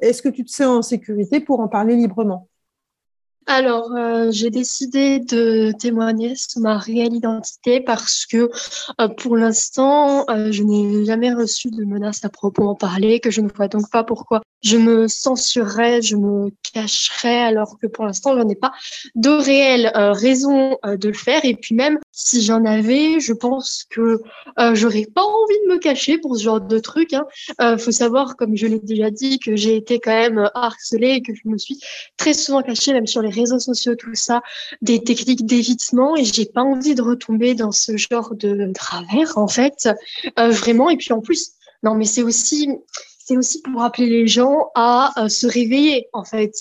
[0.00, 2.48] Est-ce que tu te sens en sécurité pour en parler librement?
[3.46, 8.50] Alors, euh, j'ai décidé de témoigner sur ma réelle identité parce que
[9.00, 13.40] euh, pour l'instant, euh, je n'ai jamais reçu de menaces à proprement parler, que je
[13.40, 18.38] ne vois donc pas pourquoi je me censurerais, je me cacherais, alors que pour l'instant,
[18.38, 18.70] je n'ai pas
[19.16, 21.44] de réelle raison de le faire.
[21.44, 24.22] Et puis même, si j'en avais, je pense que
[24.74, 27.10] j'aurais pas envie de me cacher pour ce genre de truc.
[27.60, 31.22] Il faut savoir, comme je l'ai déjà dit, que j'ai été quand même harcelée et
[31.22, 31.80] que je me suis
[32.16, 34.42] très souvent cachée, même sur les réseaux sociaux, tout ça,
[34.80, 39.48] des techniques d'évitement et j'ai pas envie de retomber dans ce genre de travers, en
[39.48, 39.88] fait,
[40.38, 40.90] euh, vraiment.
[40.90, 42.68] Et puis en plus, non, mais c'est aussi,
[43.18, 46.52] c'est aussi pour appeler les gens à euh, se réveiller, en fait.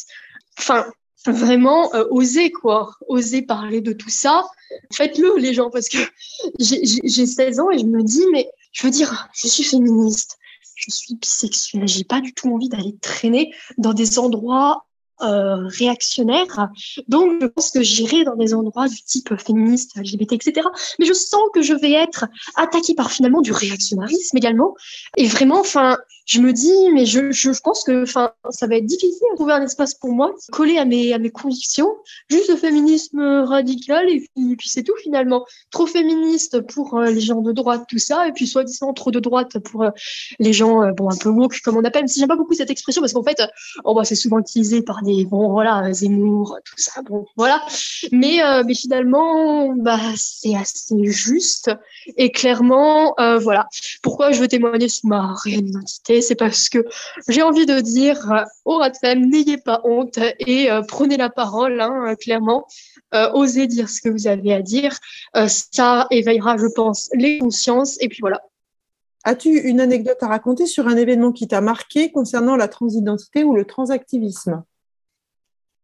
[0.57, 0.86] Enfin,
[1.25, 4.45] vraiment euh, oser, quoi, oser parler de tout ça.
[4.91, 5.99] Faites-le, les gens, parce que
[6.60, 10.38] j'ai 16 ans et je me dis, mais je veux dire, je suis féministe
[10.81, 14.86] je suis bisexuelle, j'ai pas du tout envie d'aller traîner dans des endroits
[15.23, 16.69] euh, réactionnaire.
[17.07, 20.67] Donc, je pense que j'irai dans des endroits du type féministe, LGBT, etc.
[20.99, 24.75] Mais je sens que je vais être attaquée par finalement du réactionnarisme également.
[25.17, 28.86] Et vraiment, enfin, je me dis, mais je, je pense que enfin, ça va être
[28.86, 31.91] difficile de trouver un espace pour moi, collé à mes, à mes convictions,
[32.29, 35.45] juste le féminisme radical, et puis, c'est tout finalement.
[35.71, 39.19] Trop féministe pour euh, les gens de droite, tout ça, et puis soi-disant trop de
[39.19, 39.89] droite pour euh,
[40.39, 42.69] les gens bon, un peu woke, comme on appelle, même si j'aime pas beaucoup cette
[42.69, 43.41] expression, parce qu'en fait,
[43.84, 47.62] oh, bah, c'est souvent utilisé par des, bon, voilà, Zemmour, tout ça, bon, voilà.
[48.12, 51.71] Mais, mais finalement, bah, c'est assez juste,
[52.17, 53.67] et clairement, voilà.
[54.02, 56.86] Pourquoi je veux témoigner sur ma réelle identité c'est parce que
[57.28, 62.15] j'ai envie de dire aux rat n'ayez pas honte et euh, prenez la parole, hein,
[62.19, 62.65] clairement.
[63.13, 64.97] Euh, osez dire ce que vous avez à dire.
[65.36, 67.97] Euh, ça éveillera, je pense, les consciences.
[68.02, 68.41] Et puis voilà.
[69.24, 73.56] As-tu une anecdote à raconter sur un événement qui t'a marqué concernant la transidentité ou
[73.56, 74.63] le transactivisme?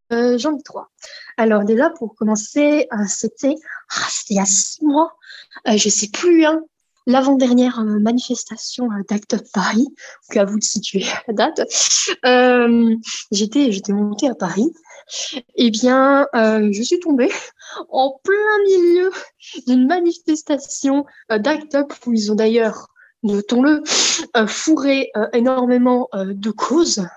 [0.10, 0.90] J'en ai trois.
[1.38, 3.56] Alors déjà, pour commencer, c'était
[3.90, 5.18] ah, il y a six mois,
[5.66, 6.62] je sais plus, hein,
[7.08, 9.88] l'avant-dernière euh, manifestation euh, d'Act of Paris,
[10.36, 11.62] à vous de situer la date,
[12.26, 12.96] euh,
[13.32, 14.72] j'étais, j'étais montée à Paris.
[15.56, 17.32] Eh bien, je suis tombée
[17.90, 19.10] en plein milieu
[19.66, 22.90] d'une manifestation d'Act Up où ils ont d'ailleurs,
[23.24, 23.84] notons-le,
[24.48, 27.08] fourré énormément de causes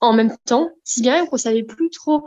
[0.00, 2.26] en même temps, si bien qu'on savait plus trop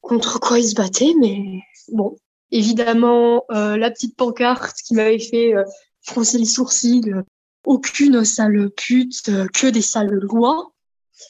[0.00, 1.60] contre quoi ils se battaient, mais
[1.92, 2.16] bon,
[2.50, 5.54] évidemment, la petite pancarte qui m'avait fait
[6.02, 7.12] froncer les sourcils,
[7.64, 10.72] aucune sale pute, que des sales lois.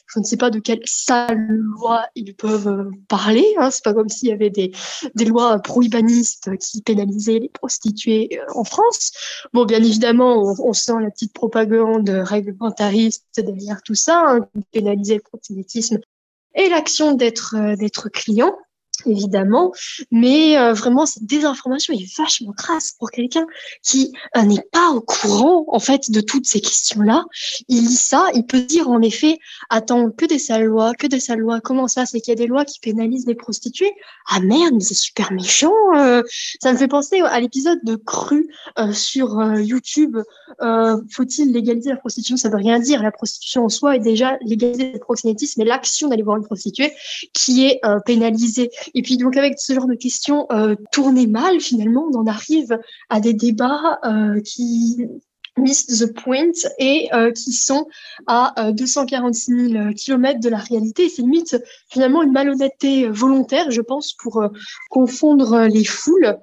[0.07, 3.45] Je ne sais pas de quelles sales lois ils peuvent euh, parler.
[3.57, 3.71] Hein.
[3.71, 4.71] C'est pas comme s'il y avait des,
[5.15, 9.11] des lois prohibanistes qui pénalisaient les prostituées euh, en France.
[9.53, 15.21] Bon, bien évidemment, on, sent la petite propagande réglementariste derrière tout ça, hein, pénaliser le
[15.21, 15.99] proxénétisme
[16.55, 18.55] et l'action d'être euh, d'être client
[19.05, 19.71] évidemment,
[20.11, 23.45] mais euh, vraiment cette désinformation est vachement crasse pour quelqu'un
[23.83, 27.25] qui euh, n'est pas au courant en fait de toutes ces questions-là.
[27.67, 29.37] Il lit ça, il peut dire en effet,
[29.69, 32.39] attends, que des sales lois, que des sales lois, comment ça, c'est qu'il y a
[32.39, 33.91] des lois qui pénalisent les prostituées?
[34.29, 35.73] Ah merde, mais c'est super méchant.
[35.95, 36.23] Euh.
[36.61, 38.49] ça me fait penser à l'épisode de Cru
[38.93, 40.17] sur YouTube.
[40.59, 42.37] Faut-il légaliser la prostitution?
[42.37, 43.03] Ça veut rien dire.
[43.03, 46.91] La prostitution en soi est déjà légalisée le proxénétisme, mais l'action d'aller voir une prostituée
[47.33, 48.69] qui est pénalisée.
[48.95, 52.77] Et puis donc avec ce genre de questions euh, tournées mal, finalement, on en arrive
[53.09, 55.05] à des débats euh, qui
[55.57, 57.87] miss the point et euh, qui sont
[58.27, 61.09] à 246 000 kilomètres de la réalité.
[61.09, 61.57] C'est limite
[61.89, 64.41] finalement une malhonnêteté volontaire, je pense, pour
[64.89, 66.37] confondre les foules.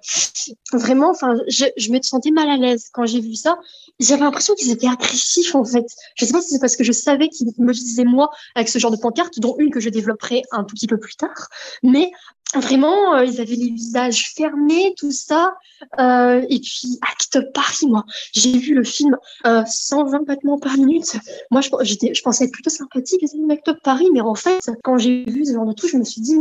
[0.72, 3.58] Vraiment, enfin, je, me sentais mal à l'aise quand j'ai vu ça.
[3.98, 5.86] J'avais l'impression qu'ils étaient agressifs en fait.
[6.16, 8.78] Je sais pas si c'est parce que je savais qu'ils me disaient moi avec ce
[8.78, 11.48] genre de pancarte, dont une que je développerai un tout petit peu plus tard.
[11.82, 12.10] Mais
[12.54, 15.54] vraiment, euh, ils avaient les visages fermés, tout ça.
[15.98, 21.16] Euh, et puis, Acte Paris, moi, j'ai vu le film euh, 120 battements par minute.
[21.50, 25.44] Moi, je, pensais être plutôt sympathique les Acte Paris, mais en fait, quand j'ai vu
[25.44, 26.36] ce genre de truc, je me suis dit,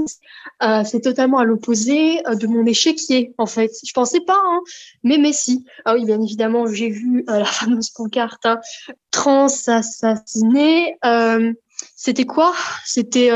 [0.63, 3.71] euh, c'est totalement à l'opposé euh, de mon échiquier, en fait.
[3.85, 4.59] Je pensais pas, hein,
[5.03, 5.65] mais mais si.
[5.85, 8.59] Ah oui, bien évidemment, j'ai vu la fameuse pancarte hein,
[9.11, 10.97] trans assassiné.
[11.95, 12.53] C'était quoi?
[12.85, 13.31] C'était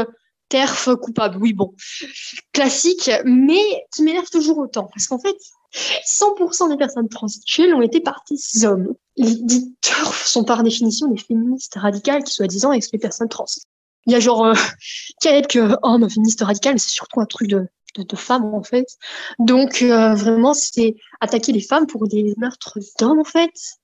[0.50, 1.74] TERF coupable, oui, bon,
[2.54, 4.90] classique, mais qui m'énerve toujours autant.
[4.94, 5.38] Parce qu'en fait,
[5.74, 8.94] 100% des personnes transsexuelles ont été par des hommes.
[9.16, 13.46] Les TERF sont par définition des féministes radicales qui, soi-disant, excluent les personnes trans.
[14.06, 14.54] Il y a genre euh,
[15.22, 18.88] quelques hommes féministes radicales, mais c'est surtout un truc de, de, femmes, en fait.
[19.38, 23.79] Donc, euh, vraiment, c'est attaquer les femmes pour des meurtres d'hommes, en fait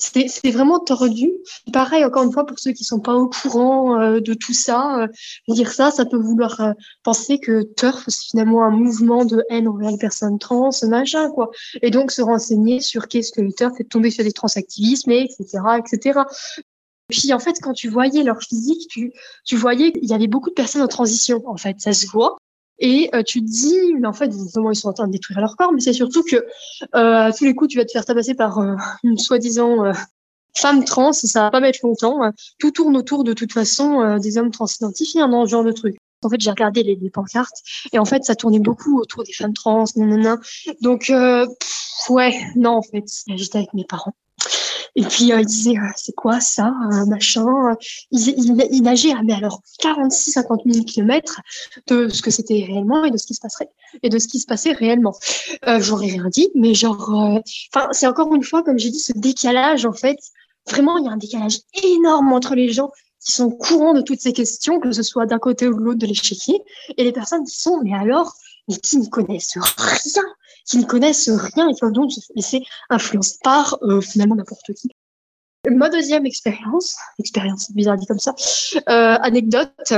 [0.00, 1.30] c'est vraiment tordu.
[1.72, 5.02] Pareil, encore une fois, pour ceux qui sont pas au courant euh, de tout ça,
[5.02, 5.06] euh,
[5.48, 9.68] dire ça, ça peut vouloir euh, penser que TURF, c'est finalement un mouvement de haine
[9.68, 11.50] envers les personnes trans, machin, quoi.
[11.82, 15.58] Et donc, se renseigner sur qu'est-ce que le TURF est tombé sur des transactivismes, etc.,
[15.78, 16.20] etc.
[17.08, 19.12] Puis, en fait, quand tu voyais leur physique, tu,
[19.44, 22.38] tu voyais qu'il y avait beaucoup de personnes en transition, en fait, ça se voit.
[22.80, 25.72] Et tu te dis, mais en fait, ils sont en train de détruire leur corps,
[25.72, 26.46] mais c'est surtout que euh,
[26.92, 28.58] à tous les coups, tu vas te faire tabasser par
[29.04, 29.92] une soi-disant
[30.56, 32.20] femme trans, ça va pas mettre longtemps.
[32.58, 35.72] Tout tourne autour de toute façon des hommes trans identifiés hein, dans ce genre de
[35.72, 35.96] truc.
[36.22, 37.62] En fait, j'ai regardé les, les, pancartes
[37.92, 40.38] et en fait, ça tournait beaucoup autour des femmes trans, nanana.
[40.82, 41.46] Donc, euh,
[42.10, 44.12] ouais, non, en fait, j'étais avec mes parents.
[45.00, 46.72] Et puis, euh, ils disaient, c'est quoi ça,
[47.06, 47.46] machin.
[48.10, 51.40] Ils, ils, ils nageaient, mais alors 46-50 000 kilomètres
[51.86, 53.70] de ce que c'était réellement et de ce qui se passerait
[54.02, 55.14] et de ce qui se passait réellement.
[55.66, 57.10] Euh, J'aurais rien dit, mais genre,
[57.74, 60.18] enfin, c'est encore une fois, comme j'ai dit, ce décalage, en fait,
[60.68, 62.90] Vraiment, il y a un décalage énorme entre les gens
[63.24, 65.98] qui sont courants de toutes ces questions, que ce soit d'un côté ou de l'autre
[65.98, 66.62] de l'échiquier,
[66.96, 68.34] et les personnes qui sont, mais alors,
[68.68, 70.22] mais qui ne connaissent rien,
[70.66, 74.72] qui ne connaissent rien et qui vont donc se laisser influencer par euh, finalement n'importe
[74.74, 74.88] qui.
[75.68, 78.34] Ma deuxième expérience, expérience bizarre dit comme ça,
[78.88, 79.92] euh, anecdote,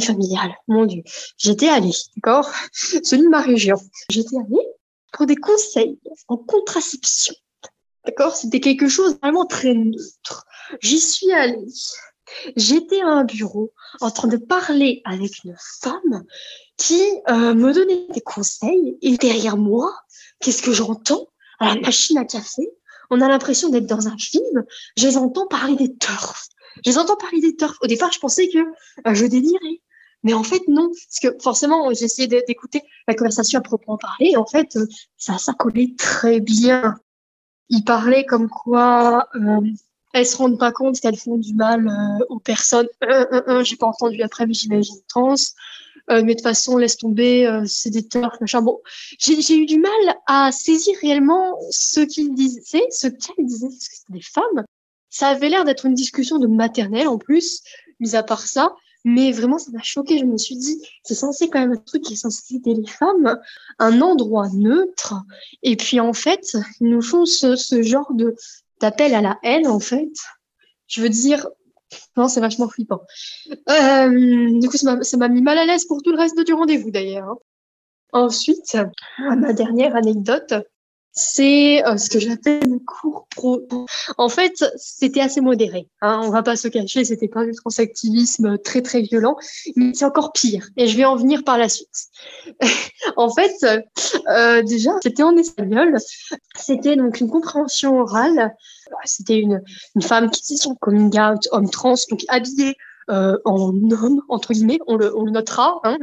[0.00, 1.02] familiale, mon Dieu.
[1.38, 3.76] J'étais allée, d'accord, celui de ma région.
[4.10, 4.66] J'étais allée
[5.12, 5.98] pour des conseils
[6.28, 7.34] en contraception.
[8.04, 10.46] D'accord C'était quelque chose vraiment très neutre.
[10.80, 11.66] J'y suis allée.
[12.56, 16.24] J'étais à un bureau en train de parler avec une femme
[16.82, 19.94] qui euh, me donnait des conseils et derrière moi,
[20.40, 21.28] qu'est-ce que j'entends?
[21.58, 22.68] À la machine à café
[23.10, 24.64] On a l'impression d'être dans un film.
[24.96, 26.48] Je les entends parler des turfs.
[26.84, 27.78] Je les entends parler des turfs.
[27.82, 29.80] Au départ, je pensais que euh, je délirais.
[30.24, 30.88] Mais en fait, non.
[30.88, 34.30] Parce que forcément, essayé d'écouter la conversation à proprement parler.
[34.32, 36.96] Et en fait, euh, ça, ça collait très bien
[37.72, 39.60] il parlait comme quoi euh,
[40.12, 42.88] elles se rendent pas compte qu'elles font du mal euh, aux personnes.
[43.04, 45.34] Euh, J'ai pas entendu après, mais j'imagine trans.
[46.10, 48.62] Euh, mais de toute façon, laisse tomber, euh, c'est des turfs, machin.
[48.62, 48.80] Bon,
[49.18, 53.96] j'ai eu du mal à saisir réellement ce qu'il disait, ce qu'elle disait, parce que
[53.96, 54.64] c'était des femmes.
[55.10, 57.62] Ça avait l'air d'être une discussion de maternelle en plus,
[58.00, 58.74] mis à part ça.
[59.04, 60.18] Mais vraiment, ça m'a choqué.
[60.18, 62.86] Je me suis dit, c'est censé quand même un truc qui est censé aider les
[62.86, 63.36] femmes,
[63.78, 65.14] un endroit neutre.
[65.62, 68.34] Et puis, en fait, ils nous font ce, ce genre de
[68.80, 70.12] d'appel à la haine, en fait.
[70.88, 71.46] Je veux dire,
[72.16, 73.02] non, c'est vachement flippant.
[73.68, 76.90] Euh, du coup, ça m'a mis mal à l'aise pour tout le reste du rendez-vous,
[76.90, 77.28] d'ailleurs.
[77.28, 77.38] Hein.
[78.12, 78.76] Ensuite,
[79.18, 80.54] ma dernière anecdote,
[81.12, 83.60] c'est euh, ce que j'appelle le cours pro.
[84.18, 85.88] En fait, c'était assez modéré.
[86.00, 89.36] Hein, on va pas se cacher, c'était pas du transactivisme très très violent,
[89.76, 90.68] mais c'est encore pire.
[90.76, 92.08] Et je vais en venir par la suite.
[93.16, 93.52] en fait,
[94.28, 95.96] euh, déjà, c'était en espagnol.
[96.56, 98.54] C'était donc une compréhension orale.
[99.04, 99.62] C'était une,
[99.94, 102.76] une femme qui disait son coming out, homme trans, donc habillée
[103.10, 105.98] euh, en homme, entre guillemets, on le, on le notera, hein,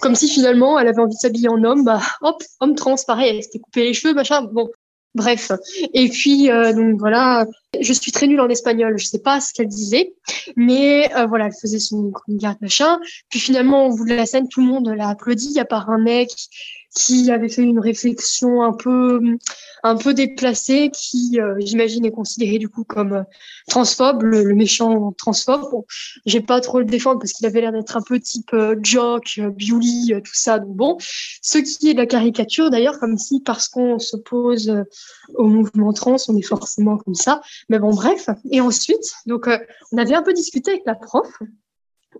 [0.00, 3.36] comme si finalement elle avait envie de s'habiller en homme, bah hop, homme trans, pareil,
[3.36, 4.70] elle s'était coupé les cheveux, machin, bon,
[5.14, 5.52] bref.
[5.92, 7.46] Et puis, euh, donc voilà,
[7.80, 10.12] je suis très nulle en espagnol, je sais pas ce qu'elle disait,
[10.56, 12.98] mais euh, voilà, elle faisait son garde, machin.
[13.30, 15.98] Puis finalement, au bout de la scène, tout le monde l'a applaudi, à part un
[15.98, 16.30] mec
[16.94, 19.20] qui avait fait une réflexion un peu
[19.82, 23.22] un peu déplacée qui euh, j'imagine est considéré du coup comme euh,
[23.68, 25.70] transphobe le, méchant transphobe.
[25.70, 25.84] Bon,
[26.24, 29.38] j'ai pas trop le défendre parce qu'il avait l'air d'être un peu type euh, joke
[29.38, 30.60] Bewley tout ça.
[30.60, 34.84] Donc bon ce qui est de la caricature d'ailleurs comme si parce qu'on s'oppose
[35.34, 37.42] au mouvement trans on est forcément comme ça.
[37.68, 38.30] Mais bon bref.
[38.50, 39.48] Et ensuite donc
[39.92, 41.28] on avait un peu discuté avec la prof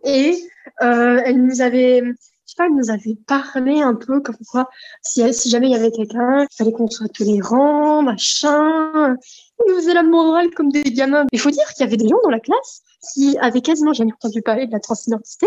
[0.05, 0.37] et
[0.81, 2.03] elle nous avait
[2.47, 4.69] sais pas, elle nous avait parlé un peu comme quoi,
[5.03, 9.17] si, si jamais il y avait quelqu'un, il fallait qu'on soit tolérant, machin.
[9.59, 11.25] On nous faisait la morale comme des gamins.
[11.33, 12.83] Il faut dire qu'il y avait des gens dans la classe
[13.13, 15.47] qui avaient quasiment jamais entendu parler de la transidentité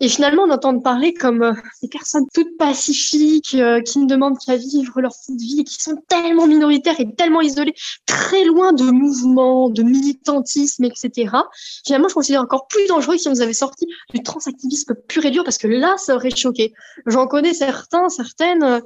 [0.00, 1.52] et finalement, on entend parler comme euh,
[1.82, 5.96] des personnes toutes pacifiques, euh, qui ne demandent qu'à vivre leur petite vie, qui sont
[6.08, 7.74] tellement minoritaires et tellement isolées,
[8.06, 11.30] très loin de mouvements, de militantisme, etc.
[11.84, 15.30] Finalement, je considère encore plus dangereux si on nous avait sorti du transactivisme pur et
[15.30, 16.72] dur, parce que là, ça aurait choqué.
[17.06, 18.80] J'en connais certains, certaines, euh,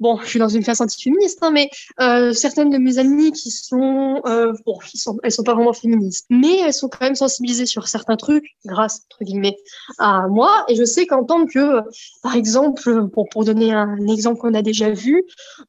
[0.00, 1.70] bon, je suis dans une classe antiféministe, hein, mais
[2.00, 5.72] euh, certaines de mes amies qui sont, euh, bon, qui sont, elles sont pas vraiment
[5.72, 9.56] féministes, mais elles sont quand même sensibilisées sur certains trucs grâce entre guillemets
[9.98, 10.64] à moi.
[10.68, 11.80] Et je sais qu'en tant que,
[12.22, 15.24] par exemple, pour pour donner un exemple qu'on a déjà vu,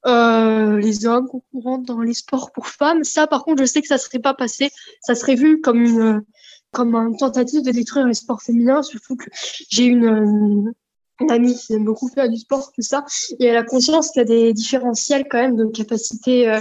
[0.05, 3.87] euh, les hommes concourant dans les sports pour femmes, ça, par contre, je sais que
[3.87, 4.69] ça serait pas passé,
[5.01, 6.23] ça serait vu comme une
[6.71, 9.29] comme une tentative de détruire les sports féminins, surtout que
[9.69, 10.73] j'ai une
[11.21, 13.05] une amie qui beaucoup faire du sport, tout ça,
[13.39, 16.59] et elle a conscience qu'il y a des différentiels quand même de capacité euh,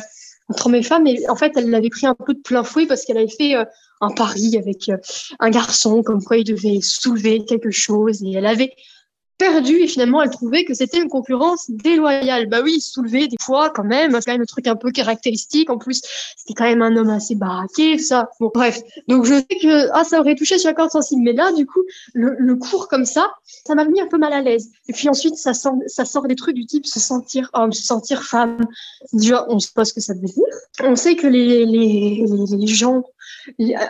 [0.49, 1.07] entre hommes et femmes.
[1.07, 3.57] Et en fait, elle l'avait pris un peu de plein fouet parce qu'elle avait fait
[3.57, 3.65] euh,
[4.01, 4.97] un pari avec euh,
[5.41, 8.23] un garçon, comme quoi il devait soulever quelque chose.
[8.23, 8.73] Et elle avait
[9.39, 12.49] perdu et finalement elle trouvait que c'était une concurrence déloyale.
[12.49, 15.70] Bah oui, soulever des fois quand même, c'est quand même un truc un peu caractéristique.
[15.70, 16.03] En plus,
[16.37, 18.30] c'était quand même un homme assez baraqué, ça.
[18.41, 18.82] Bon, bref.
[19.09, 21.82] Donc je sais que ah ça aurait touché sur corde sensible, mais là du coup
[22.12, 23.32] le, le cours comme ça,
[23.66, 24.70] ça m'a mis un peu mal à l'aise.
[24.89, 27.85] Et puis ensuite ça sort, ça sort des trucs du type se sentir homme, se
[27.85, 28.59] sentir femme.
[29.12, 30.45] Déjà on sait pas ce que ça veut dire.
[30.82, 33.05] On sait que les les, les gens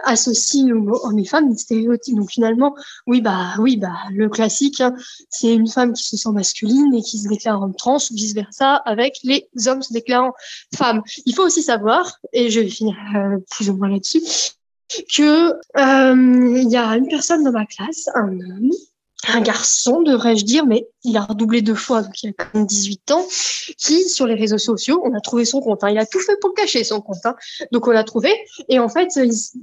[0.05, 2.17] associent hommes et femmes des stéréotypes.
[2.17, 2.75] Donc finalement,
[3.07, 4.81] oui bah oui bah le classique.
[4.81, 4.95] Hein,
[5.31, 8.35] c'est une femme qui se sent masculine et qui se déclare homme trans ou vice
[8.35, 10.33] versa avec les hommes se déclarant
[10.75, 11.03] femmes.
[11.27, 14.23] Il faut aussi savoir, et je vais finir euh, plus ou moins là-dessus,
[15.17, 18.71] que euh, il y a une personne dans ma classe, un homme,
[19.33, 22.67] un garçon, devrais-je dire, mais il a redoublé deux fois, donc il a quand même
[22.67, 23.25] 18 ans,
[23.79, 25.85] qui, sur les réseaux sociaux, on a trouvé son compte.
[25.85, 25.91] Hein.
[25.91, 27.25] Il a tout fait pour cacher, son compte.
[27.25, 27.35] Hein.
[27.73, 28.33] Donc on l'a trouvé.
[28.69, 29.09] Et en fait,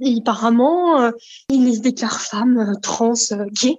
[0.00, 1.10] il, apparemment, euh,
[1.50, 3.14] il se déclare femme, trans,
[3.62, 3.78] gay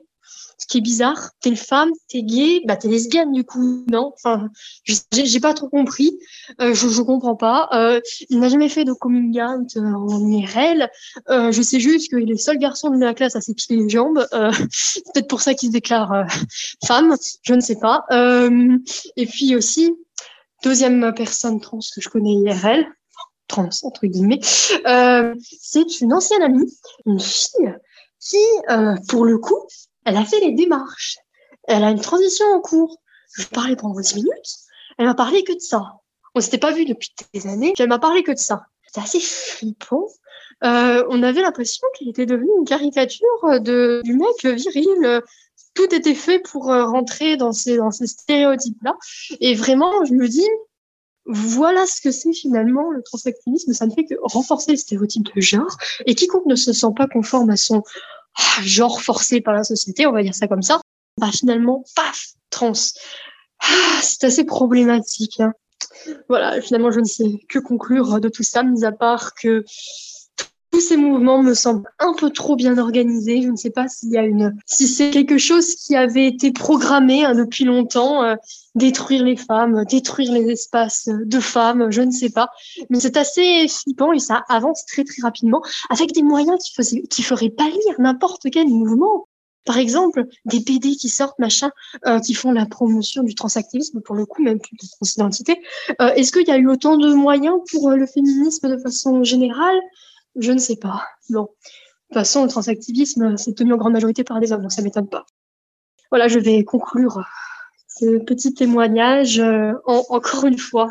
[0.64, 4.14] ce qui est bizarre, t'es une femme, t'es gay, bah t'es lesbienne du coup, non?
[4.16, 4.48] Enfin,
[4.86, 6.18] j'ai pas trop compris,
[6.62, 7.68] euh, je, je comprends pas.
[7.74, 8.00] Euh,
[8.30, 10.90] il n'a jamais fait de coming out euh, en IRL.
[11.30, 13.90] Euh, je sais juste qu'il est le seul garçon de la classe à s'épiler les
[13.90, 14.26] jambes.
[14.32, 14.52] Euh,
[15.14, 16.24] peut-être pour ça qu'il se déclare euh,
[16.88, 18.06] femme, je ne sais pas.
[18.10, 19.94] et puis aussi,
[20.64, 22.86] deuxième personne trans que je connais IRL,
[23.50, 26.74] trans entre guillemets, c'est une ancienne amie,
[27.06, 27.74] une fille
[28.22, 28.38] qui,
[29.10, 29.68] pour le coup,
[30.06, 31.18] elle a fait les démarches.
[31.68, 32.98] Elle a une transition en cours.
[33.36, 34.58] Je parlais pendant 10 minutes.
[34.98, 36.00] Elle m'a parlé que de ça.
[36.36, 37.74] On s'était pas vu depuis des années.
[37.78, 38.66] Elle m'a parlé que de ça.
[38.86, 40.08] C'était assez flippant.
[40.64, 45.22] Euh, on avait l'impression qu'elle était devenue une caricature de, du mec viril.
[45.74, 48.96] Tout était fait pour euh, rentrer dans ces, dans ces stéréotypes-là.
[49.40, 50.48] Et vraiment, je me dis,
[51.26, 53.74] voilà ce que c'est finalement le transactivisme.
[53.74, 55.78] Ça ne fait que renforcer les stéréotypes de genre.
[56.06, 57.84] Et quiconque ne se sent pas conforme à son
[58.62, 60.82] genre forcé par la société, on va dire ça comme ça,
[61.20, 62.74] bah finalement, paf, trans.
[63.60, 65.40] Ah, c'est assez problématique.
[65.40, 65.54] Hein.
[66.28, 69.64] Voilà, finalement, je ne sais que conclure de tout ça, mis à part que
[70.74, 73.44] tous ces mouvements me semblent un peu trop bien organisés.
[73.44, 76.52] Je ne sais pas s'il y a une, si c'est quelque chose qui avait été
[76.52, 78.36] programmé hein, depuis longtemps, euh,
[78.74, 82.50] détruire les femmes, détruire les espaces de femmes, je ne sais pas.
[82.90, 85.62] Mais c'est assez flippant et ça avance très très rapidement
[85.92, 89.28] avec des moyens qui faisaient, qui feraient pâlir n'importe quel mouvement.
[89.66, 91.70] Par exemple, des BD qui sortent, machin,
[92.08, 95.62] euh, qui font la promotion du transactivisme, pour le coup, même plus de transidentité.
[96.02, 99.80] Euh, Est-ce qu'il y a eu autant de moyens pour le féminisme de façon générale?
[100.36, 101.06] Je ne sais pas.
[101.30, 101.44] Bon.
[101.44, 101.48] De
[102.16, 105.10] toute façon, le transactivisme, c'est tenu en grande majorité par des hommes, donc ça m'étonne
[105.10, 105.26] pas.
[106.12, 107.24] Voilà, je vais conclure
[107.88, 110.90] ce petit témoignage euh, en, encore une fois,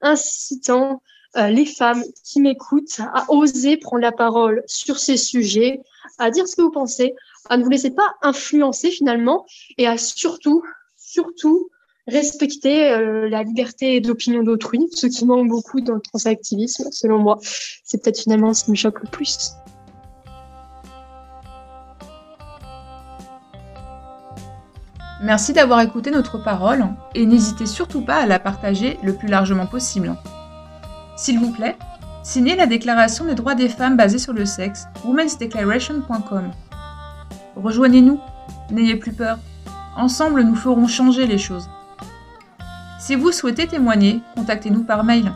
[0.00, 1.02] incitant
[1.36, 5.80] euh, les femmes qui m'écoutent à oser prendre la parole sur ces sujets,
[6.18, 7.14] à dire ce que vous pensez,
[7.48, 9.46] à ne vous laisser pas influencer finalement,
[9.78, 10.62] et à surtout,
[10.96, 11.70] surtout
[12.06, 17.38] respecter euh, la liberté d'opinion d'autrui, ce qui manque beaucoup dans le transactivisme, selon moi.
[17.84, 19.52] C'est peut-être finalement ce qui me choque le plus.
[25.22, 29.66] Merci d'avoir écouté notre parole et n'hésitez surtout pas à la partager le plus largement
[29.66, 30.16] possible.
[31.14, 31.76] S'il vous plaît,
[32.22, 36.52] signez la déclaration des droits des femmes basée sur le sexe, womensdeclaration.com.
[37.56, 38.18] Rejoignez-nous,
[38.70, 39.38] n'ayez plus peur.
[39.94, 41.68] Ensemble, nous ferons changer les choses.
[43.00, 45.32] Si vous souhaitez témoigner, contactez-nous par mail.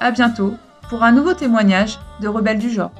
[0.00, 0.54] À bientôt
[0.90, 2.92] pour un nouveau témoignage de Rebelles du genre.